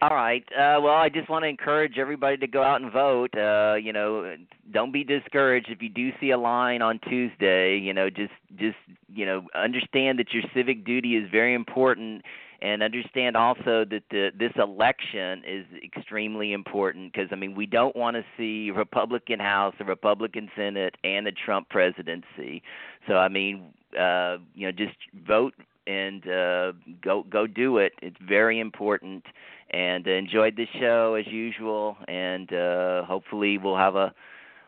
[0.00, 0.44] All right.
[0.52, 3.36] Uh, well, I just want to encourage everybody to go out and vote.
[3.36, 4.36] Uh, you know,
[4.72, 7.76] don't be discouraged if you do see a line on Tuesday.
[7.76, 8.76] You know, just just
[9.12, 12.22] you know, understand that your civic duty is very important,
[12.62, 17.96] and understand also that the, this election is extremely important because I mean, we don't
[17.96, 22.62] want to see Republican House, a Republican Senate, and a Trump presidency.
[23.08, 24.94] So I mean, uh, you know, just
[25.26, 25.54] vote
[25.88, 26.72] and uh,
[27.02, 27.92] go go do it.
[28.02, 29.24] It's very important
[29.70, 31.96] and uh, enjoyed the show as usual.
[32.06, 34.14] And uh, hopefully, we'll have a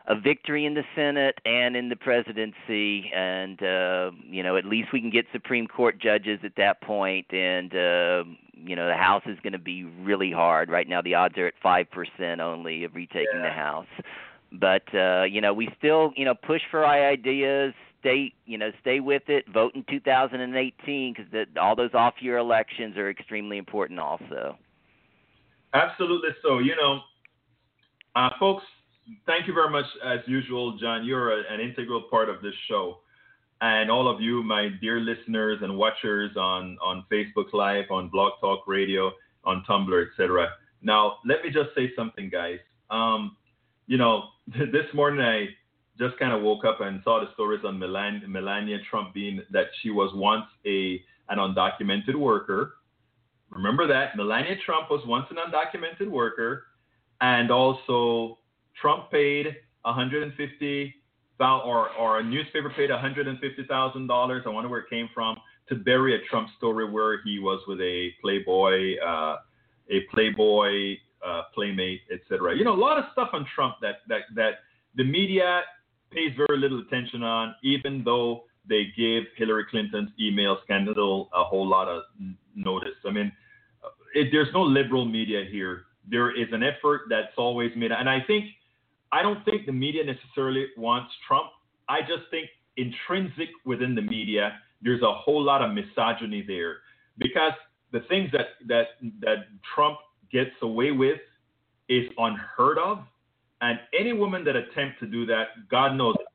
[0.07, 4.89] a victory in the Senate and in the presidency, and uh, you know, at least
[4.91, 7.31] we can get Supreme Court judges at that point.
[7.31, 8.23] And uh,
[8.55, 10.69] you know, the House is going to be really hard.
[10.69, 13.87] Right now, the odds are at five percent only of retaking the House.
[14.51, 17.73] But uh, you know, we still you know push for our ideas.
[18.01, 19.45] Stay, you know, stay with it.
[19.53, 24.57] Vote in 2018 because all those off-year elections are extremely important, also.
[25.73, 26.59] Absolutely so.
[26.59, 26.99] You know,
[28.15, 28.63] uh, folks,
[29.25, 31.05] thank you very much as usual, John.
[31.05, 32.97] You're a, an integral part of this show.
[33.61, 38.33] And all of you, my dear listeners and watchers on, on Facebook Live, on Blog
[38.41, 39.11] Talk Radio,
[39.43, 40.49] on Tumblr, etc.
[40.81, 42.57] Now, let me just say something, guys.
[42.89, 43.37] Um,
[43.87, 45.49] you know, this morning I
[46.01, 49.91] just kind of woke up and saw the stories on Melania, Trump being that she
[49.91, 52.73] was once a an undocumented worker.
[53.51, 56.63] Remember that Melania Trump was once an undocumented worker,
[57.21, 58.39] and also
[58.81, 59.45] Trump paid
[59.83, 60.95] 150
[61.39, 64.43] or or a newspaper paid 150 thousand dollars.
[64.45, 65.37] I wonder where it came from
[65.69, 69.37] to bury a Trump story where he was with a Playboy, uh,
[69.89, 70.95] a Playboy
[71.25, 72.55] uh, playmate, etc.
[72.55, 74.53] You know, a lot of stuff on Trump that that that
[74.95, 75.61] the media
[76.11, 81.67] pays very little attention on, even though they gave Hillary Clinton's email scandal a whole
[81.67, 82.03] lot of
[82.55, 82.95] notice.
[83.05, 83.31] I mean,
[84.13, 85.83] it, there's no liberal media here.
[86.09, 88.45] There is an effort that's always made, and I think
[89.11, 91.47] I don't think the media necessarily wants Trump.
[91.89, 96.77] I just think intrinsic within the media, there's a whole lot of misogyny there
[97.17, 97.53] because
[97.91, 98.87] the things that that
[99.21, 99.97] that Trump
[100.31, 101.19] gets away with
[101.89, 102.99] is unheard of,
[103.61, 106.15] and any woman that attempts to do that, God knows.
[106.19, 106.27] it.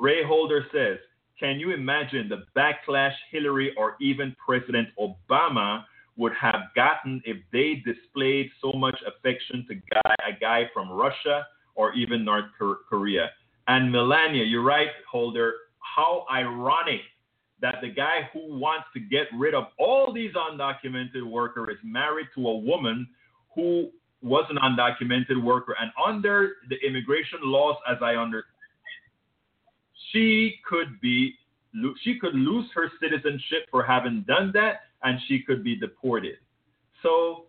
[0.00, 0.98] Ray Holder says,
[1.38, 5.84] "Can you imagine the backlash Hillary or even President Obama?"
[6.16, 11.46] would have gotten if they displayed so much affection to guy, a guy from Russia
[11.76, 12.46] or even North
[12.90, 13.30] Korea.
[13.68, 15.54] And Melania, you're right, Holder.
[15.78, 17.02] How ironic
[17.60, 22.26] that the guy who wants to get rid of all these undocumented workers is married
[22.34, 23.08] to a woman
[23.54, 23.90] who
[24.22, 25.76] was an undocumented worker.
[25.80, 28.54] And under the immigration laws, as I understand,
[30.12, 31.34] she could be
[32.02, 36.36] she could lose her citizenship for having done that and she could be deported.
[37.02, 37.46] So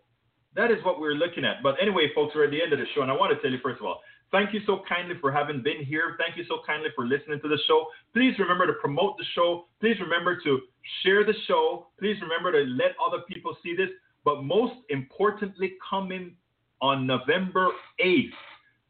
[0.54, 1.62] that is what we're looking at.
[1.62, 3.50] But anyway, folks, we're at the end of the show, and I want to tell
[3.50, 4.00] you, first of all,
[4.30, 6.16] thank you so kindly for having been here.
[6.18, 7.86] Thank you so kindly for listening to the show.
[8.12, 9.66] Please remember to promote the show.
[9.80, 10.60] Please remember to
[11.02, 11.88] share the show.
[11.98, 13.88] Please remember to let other people see this.
[14.24, 16.32] But most importantly, come in
[16.80, 17.68] on November
[18.04, 18.30] 8th.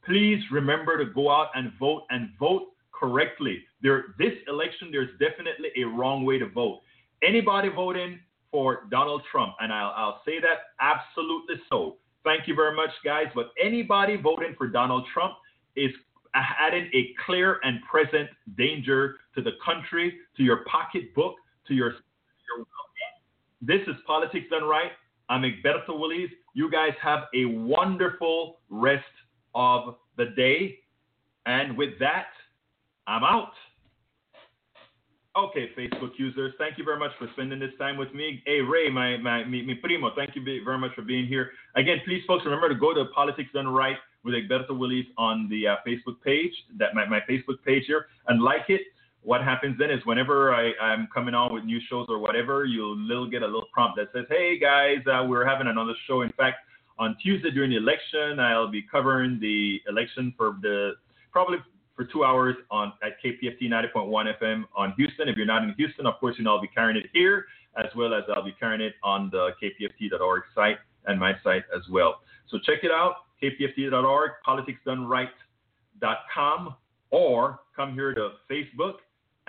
[0.04, 3.62] Please remember to go out and vote and vote correctly.
[3.82, 6.80] There, this election, there's definitely a wrong way to vote.
[7.22, 8.18] Anybody voting
[8.50, 11.96] for Donald Trump, and I'll, I'll say that absolutely so.
[12.24, 13.26] Thank you very much, guys.
[13.34, 15.34] But anybody voting for Donald Trump
[15.76, 15.90] is
[16.34, 21.34] adding a clear and present danger to the country, to your pocketbook,
[21.68, 22.66] to your, your
[23.62, 24.92] This is Politics Done Right.
[25.28, 26.30] I'm Egberto Willies.
[26.54, 29.04] You guys have a wonderful rest
[29.54, 30.78] of the day.
[31.46, 32.26] And with that,
[33.06, 33.52] I'm out.
[35.36, 38.42] Okay, Facebook users, thank you very much for spending this time with me.
[38.46, 41.52] Hey, Ray, my, my, mi, mi primo, thank you very much for being here.
[41.76, 45.68] Again, please, folks, remember to go to Politics Done Right with Egberto Willies on the
[45.68, 48.82] uh, Facebook page, that my, my Facebook page here, and like it.
[49.22, 52.96] What happens then is whenever I, I'm coming on with new shows or whatever, you'll
[52.96, 56.22] little get a little prompt that says, hey, guys, uh, we're having another show.
[56.22, 56.56] In fact,
[56.98, 60.92] on Tuesday during the election, I'll be covering the election for the
[61.32, 61.58] probably
[61.94, 65.28] for two hours on at KPFT 90.1 FM on Houston.
[65.28, 67.44] If you're not in Houston, of course, you know I'll be carrying it here
[67.76, 71.82] as well as I'll be carrying it on the kpft.org site and my site as
[71.90, 72.20] well.
[72.48, 76.74] So check it out, kpft.org, politicsdoneright.com,
[77.10, 78.94] or come here to Facebook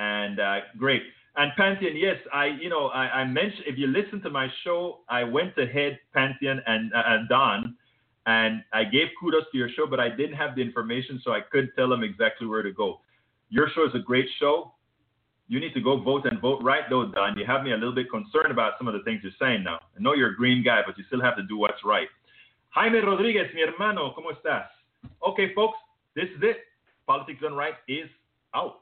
[0.02, 1.04] and uh, great.
[1.38, 4.99] And Pantheon, yes, I, you know, I, I, mentioned if you listen to my show,
[5.08, 7.78] I went ahead Pantheon and uh, and Don
[8.26, 11.41] and I gave kudos to your show, but I didn't have the information, so I
[11.52, 12.99] couldn't tell them exactly where to go.
[13.49, 14.74] Your show is a great show.
[15.47, 17.38] You need to go vote and vote right, though, Don.
[17.38, 19.80] You have me a little bit concerned about some of the things you're saying now.
[19.97, 22.08] I know you're a green guy, but you still have to do what's right.
[22.70, 24.68] Jaime Rodriguez, mi hermano, ¿cómo estás?
[25.28, 25.78] Okay, folks,
[26.16, 26.58] this is it.
[27.08, 28.08] Politics Done Right is
[28.56, 28.82] out.